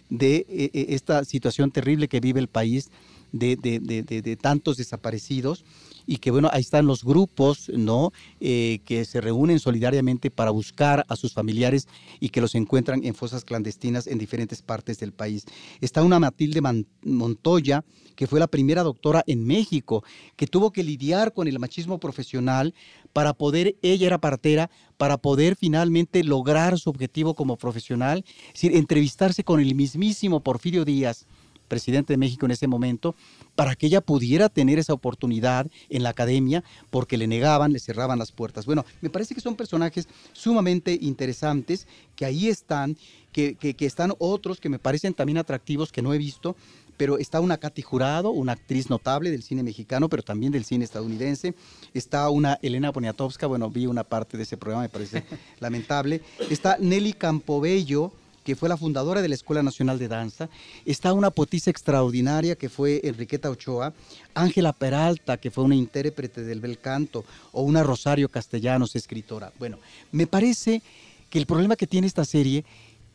de 0.08 0.36
eh, 0.36 0.70
eh, 0.72 0.86
esta 0.90 1.24
situación 1.24 1.72
terrible 1.72 2.06
que 2.06 2.20
vive 2.20 2.38
el 2.38 2.46
país 2.46 2.92
de, 3.38 3.56
de, 3.56 4.36
tantos 4.36 4.76
desaparecidos 4.76 5.64
y 6.06 6.18
que 6.18 6.30
bueno, 6.30 6.48
ahí 6.52 6.60
están 6.60 6.86
los 6.86 7.04
grupos, 7.04 7.68
¿no? 7.68 8.12
Eh, 8.40 8.80
que 8.84 9.04
se 9.04 9.20
reúnen 9.20 9.58
solidariamente 9.58 10.30
para 10.30 10.50
buscar 10.50 11.04
a 11.08 11.16
sus 11.16 11.32
familiares 11.32 11.88
y 12.20 12.28
que 12.28 12.40
los 12.40 12.54
encuentran 12.54 13.04
en 13.04 13.14
fosas 13.14 13.44
clandestinas 13.44 14.06
en 14.06 14.18
diferentes 14.18 14.62
partes 14.62 14.98
del 14.98 15.12
país. 15.12 15.44
Está 15.80 16.02
una 16.02 16.20
Matilde 16.20 16.60
Montoya, 17.02 17.84
que 18.14 18.26
fue 18.26 18.40
la 18.40 18.46
primera 18.46 18.82
doctora 18.82 19.22
en 19.26 19.44
México, 19.44 20.04
que 20.36 20.46
tuvo 20.46 20.72
que 20.72 20.82
lidiar 20.82 21.32
con 21.32 21.48
el 21.48 21.58
machismo 21.58 21.98
profesional 21.98 22.74
para 23.12 23.34
poder, 23.34 23.76
ella 23.82 24.06
era 24.06 24.20
partera, 24.20 24.70
para 24.96 25.18
poder 25.18 25.56
finalmente 25.56 26.24
lograr 26.24 26.78
su 26.78 26.90
objetivo 26.90 27.34
como 27.34 27.56
profesional, 27.56 28.24
es 28.48 28.54
decir, 28.54 28.76
entrevistarse 28.76 29.44
con 29.44 29.60
el 29.60 29.74
mismísimo 29.74 30.40
Porfirio 30.40 30.84
Díaz, 30.84 31.26
presidente 31.66 32.12
de 32.12 32.16
México 32.16 32.46
en 32.46 32.52
ese 32.52 32.66
momento, 32.66 33.14
para 33.54 33.74
que 33.74 33.86
ella 33.86 34.00
pudiera 34.00 34.48
tener 34.48 34.78
esa 34.78 34.92
oportunidad 34.92 35.66
en 35.88 36.02
la 36.02 36.10
academia, 36.10 36.64
porque 36.90 37.16
le 37.16 37.26
negaban, 37.26 37.72
le 37.72 37.78
cerraban 37.78 38.18
las 38.18 38.32
puertas. 38.32 38.66
Bueno, 38.66 38.84
me 39.00 39.10
parece 39.10 39.34
que 39.34 39.40
son 39.40 39.56
personajes 39.56 40.08
sumamente 40.32 40.98
interesantes, 41.00 41.86
que 42.14 42.24
ahí 42.24 42.48
están, 42.48 42.96
que, 43.32 43.54
que, 43.54 43.74
están 43.86 44.12
otros 44.18 44.60
que 44.60 44.68
me 44.68 44.78
parecen 44.78 45.14
también 45.14 45.38
atractivos, 45.38 45.92
que 45.92 46.02
no 46.02 46.14
he 46.14 46.18
visto, 46.18 46.56
pero 46.96 47.18
está 47.18 47.40
una 47.40 47.58
Katy 47.58 47.82
Jurado, 47.82 48.30
una 48.30 48.52
actriz 48.52 48.88
notable 48.88 49.30
del 49.30 49.42
cine 49.42 49.62
mexicano, 49.62 50.08
pero 50.08 50.22
también 50.22 50.52
del 50.52 50.64
cine 50.64 50.84
estadounidense. 50.84 51.54
Está 51.94 52.28
una 52.30 52.58
Elena 52.62 52.92
Poniatowska, 52.92 53.46
bueno, 53.46 53.70
vi 53.70 53.86
una 53.86 54.04
parte 54.04 54.36
de 54.36 54.44
ese 54.44 54.56
programa, 54.56 54.82
me 54.82 54.88
parece 54.88 55.24
lamentable. 55.60 56.22
Está 56.50 56.78
Nelly 56.78 57.12
Campobello, 57.12 58.12
que 58.46 58.54
fue 58.54 58.68
la 58.68 58.76
fundadora 58.76 59.22
de 59.22 59.28
la 59.28 59.34
Escuela 59.34 59.60
Nacional 59.60 59.98
de 59.98 60.06
Danza. 60.06 60.48
Está 60.84 61.12
una 61.12 61.32
poetisa 61.32 61.68
extraordinaria 61.68 62.54
que 62.54 62.68
fue 62.68 63.00
Enriqueta 63.02 63.50
Ochoa. 63.50 63.92
Ángela 64.34 64.72
Peralta, 64.72 65.36
que 65.36 65.50
fue 65.50 65.64
una 65.64 65.74
intérprete 65.74 66.44
del 66.44 66.60
bel 66.60 66.78
canto. 66.78 67.24
O 67.50 67.62
una 67.62 67.82
Rosario 67.82 68.28
Castellanos, 68.28 68.94
escritora. 68.94 69.52
Bueno, 69.58 69.80
me 70.12 70.28
parece 70.28 70.80
que 71.28 71.40
el 71.40 71.46
problema 71.46 71.74
que 71.74 71.88
tiene 71.88 72.06
esta 72.06 72.24
serie 72.24 72.64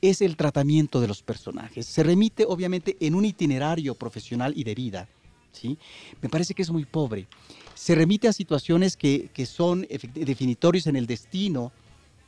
es 0.02 0.22
el 0.22 0.36
tratamiento 0.36 1.00
de 1.00 1.08
los 1.08 1.24
personajes. 1.24 1.86
Se 1.86 2.04
remite 2.04 2.44
obviamente 2.46 2.98
en 3.00 3.16
un 3.16 3.24
itinerario 3.24 3.96
profesional 3.96 4.52
y 4.54 4.66
de 4.66 4.76
vida. 4.76 5.08
¿sí? 5.54 5.78
Me 6.22 6.28
parece 6.28 6.54
que 6.54 6.64
es 6.64 6.72
muy 6.72 6.84
pobre. 6.84 7.26
Se 7.74 7.96
remite 7.96 8.28
a 8.28 8.34
situaciones 8.34 8.98
que, 8.98 9.30
que 9.34 9.46
son 9.46 9.88
definitorios 10.14 10.88
en 10.88 10.98
el 10.98 11.08
destino 11.08 11.72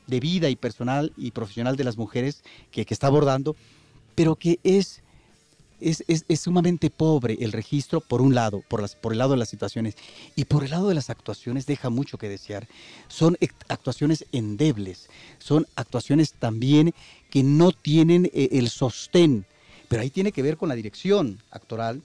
de 0.07 0.19
vida 0.19 0.49
y 0.49 0.55
personal 0.55 1.13
y 1.17 1.31
profesional 1.31 1.75
de 1.75 1.83
las 1.83 1.97
mujeres 1.97 2.43
que, 2.71 2.85
está 2.89 3.07
abordando, 3.07 3.55
pero 4.15 4.35
que 4.35 4.59
es, 4.63 5.01
es, 5.79 6.39
sumamente 6.39 6.89
pobre 6.89 7.37
el 7.41 7.51
registro, 7.51 8.01
por 8.01 8.21
un 8.21 8.35
lado, 8.35 8.63
por, 8.67 8.81
las, 8.81 8.95
por 8.95 9.13
el 9.13 9.19
lado 9.19 9.31
de 9.31 9.37
las 9.37 9.49
situaciones, 9.49 9.95
y 10.35 10.45
por 10.45 10.63
el 10.63 10.71
lado 10.71 10.89
de 10.89 10.95
las 10.95 11.09
actuaciones 11.09 11.65
deja 11.65 11.89
mucho 11.89 12.17
que 12.17 12.29
desear. 12.29 12.67
Son 13.07 13.37
actuaciones 13.67 14.25
endebles, 14.31 15.09
son 15.39 15.65
actuaciones 15.75 16.33
también 16.33 16.93
que 17.29 17.43
no 17.43 17.71
tienen 17.71 18.29
eh, 18.33 18.49
el 18.53 18.69
sostén, 18.69 19.45
pero 19.87 20.01
ahí 20.01 20.09
tiene 20.09 20.31
que 20.31 20.41
ver 20.41 20.57
con 20.57 20.69
la 20.69 20.75
dirección 20.75 21.39
actoral, 21.51 22.01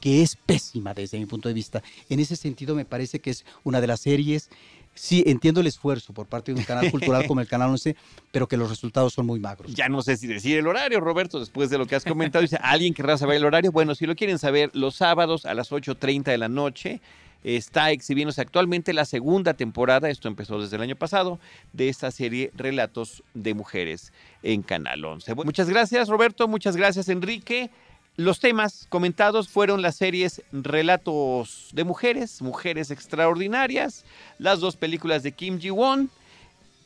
que 0.00 0.22
es 0.22 0.36
pésima 0.36 0.94
desde 0.94 1.18
mi 1.18 1.26
punto 1.26 1.48
de 1.48 1.54
vista. 1.54 1.82
En 2.08 2.20
ese 2.20 2.36
sentido 2.36 2.74
me 2.74 2.84
parece 2.84 3.20
que 3.20 3.30
es 3.30 3.44
una 3.64 3.80
de 3.80 3.86
las 3.86 4.00
series 4.00 4.50
sí 4.96 5.22
entiendo 5.26 5.60
el 5.60 5.68
esfuerzo 5.68 6.12
por 6.12 6.26
parte 6.26 6.52
de 6.52 6.58
un 6.58 6.64
canal 6.64 6.90
cultural 6.90 7.26
como 7.26 7.40
el 7.40 7.46
Canal 7.46 7.70
11, 7.70 7.94
pero 8.32 8.48
que 8.48 8.56
los 8.56 8.68
resultados 8.68 9.12
son 9.12 9.26
muy 9.26 9.38
magros. 9.38 9.72
Ya 9.72 9.88
no 9.88 10.02
sé 10.02 10.16
si 10.16 10.26
decir 10.26 10.58
el 10.58 10.66
horario, 10.66 10.98
Roberto, 11.00 11.38
después 11.38 11.70
de 11.70 11.78
lo 11.78 11.86
que 11.86 11.94
has 11.94 12.04
comentado. 12.04 12.42
Dice, 12.42 12.58
¿alguien 12.60 12.94
querrá 12.94 13.16
saber 13.16 13.36
el 13.36 13.44
horario? 13.44 13.70
Bueno, 13.70 13.94
si 13.94 14.06
lo 14.06 14.16
quieren 14.16 14.38
saber, 14.38 14.70
los 14.72 14.96
sábados 14.96 15.46
a 15.46 15.54
las 15.54 15.70
8.30 15.70 16.24
de 16.24 16.38
la 16.38 16.48
noche 16.48 17.00
está 17.44 17.92
exhibiéndose 17.92 18.40
actualmente 18.40 18.92
la 18.92 19.04
segunda 19.04 19.54
temporada, 19.54 20.10
esto 20.10 20.26
empezó 20.26 20.60
desde 20.60 20.76
el 20.76 20.82
año 20.82 20.96
pasado, 20.96 21.38
de 21.72 21.88
esta 21.88 22.10
serie 22.10 22.50
Relatos 22.56 23.22
de 23.34 23.54
Mujeres 23.54 24.12
en 24.42 24.62
Canal 24.62 25.04
11. 25.04 25.34
Muchas 25.36 25.68
gracias, 25.68 26.08
Roberto, 26.08 26.48
muchas 26.48 26.76
gracias, 26.76 27.08
Enrique. 27.08 27.70
Los 28.16 28.40
temas 28.40 28.86
comentados 28.88 29.48
fueron 29.48 29.82
las 29.82 29.96
series 29.96 30.42
Relatos 30.50 31.68
de 31.72 31.84
Mujeres, 31.84 32.40
Mujeres 32.40 32.90
Extraordinarias, 32.90 34.06
las 34.38 34.60
dos 34.60 34.74
películas 34.76 35.22
de 35.22 35.32
Kim 35.32 35.58
Ji-won, 35.58 36.08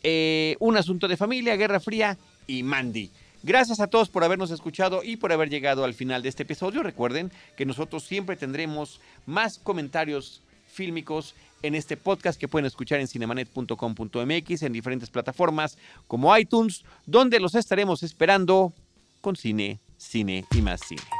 eh, 0.02 0.56
Un 0.58 0.76
Asunto 0.76 1.06
de 1.06 1.16
Familia, 1.16 1.54
Guerra 1.54 1.78
Fría 1.78 2.18
y 2.48 2.64
Mandy. 2.64 3.10
Gracias 3.44 3.78
a 3.78 3.86
todos 3.86 4.08
por 4.08 4.24
habernos 4.24 4.50
escuchado 4.50 5.04
y 5.04 5.16
por 5.16 5.32
haber 5.32 5.48
llegado 5.48 5.84
al 5.84 5.94
final 5.94 6.22
de 6.22 6.28
este 6.28 6.42
episodio. 6.42 6.82
Recuerden 6.82 7.30
que 7.56 7.64
nosotros 7.64 8.02
siempre 8.02 8.34
tendremos 8.36 9.00
más 9.24 9.58
comentarios 9.58 10.42
fílmicos 10.66 11.36
en 11.62 11.76
este 11.76 11.96
podcast 11.96 12.40
que 12.40 12.48
pueden 12.48 12.66
escuchar 12.66 12.98
en 12.98 13.06
cinemanet.com.mx 13.06 14.62
en 14.62 14.72
diferentes 14.72 15.10
plataformas 15.10 15.78
como 16.08 16.36
iTunes, 16.36 16.84
donde 17.06 17.38
los 17.38 17.54
estaremos 17.54 18.02
esperando 18.02 18.72
con 19.20 19.36
cine, 19.36 19.78
cine 19.96 20.44
y 20.52 20.62
más 20.62 20.80
cine. 20.86 21.19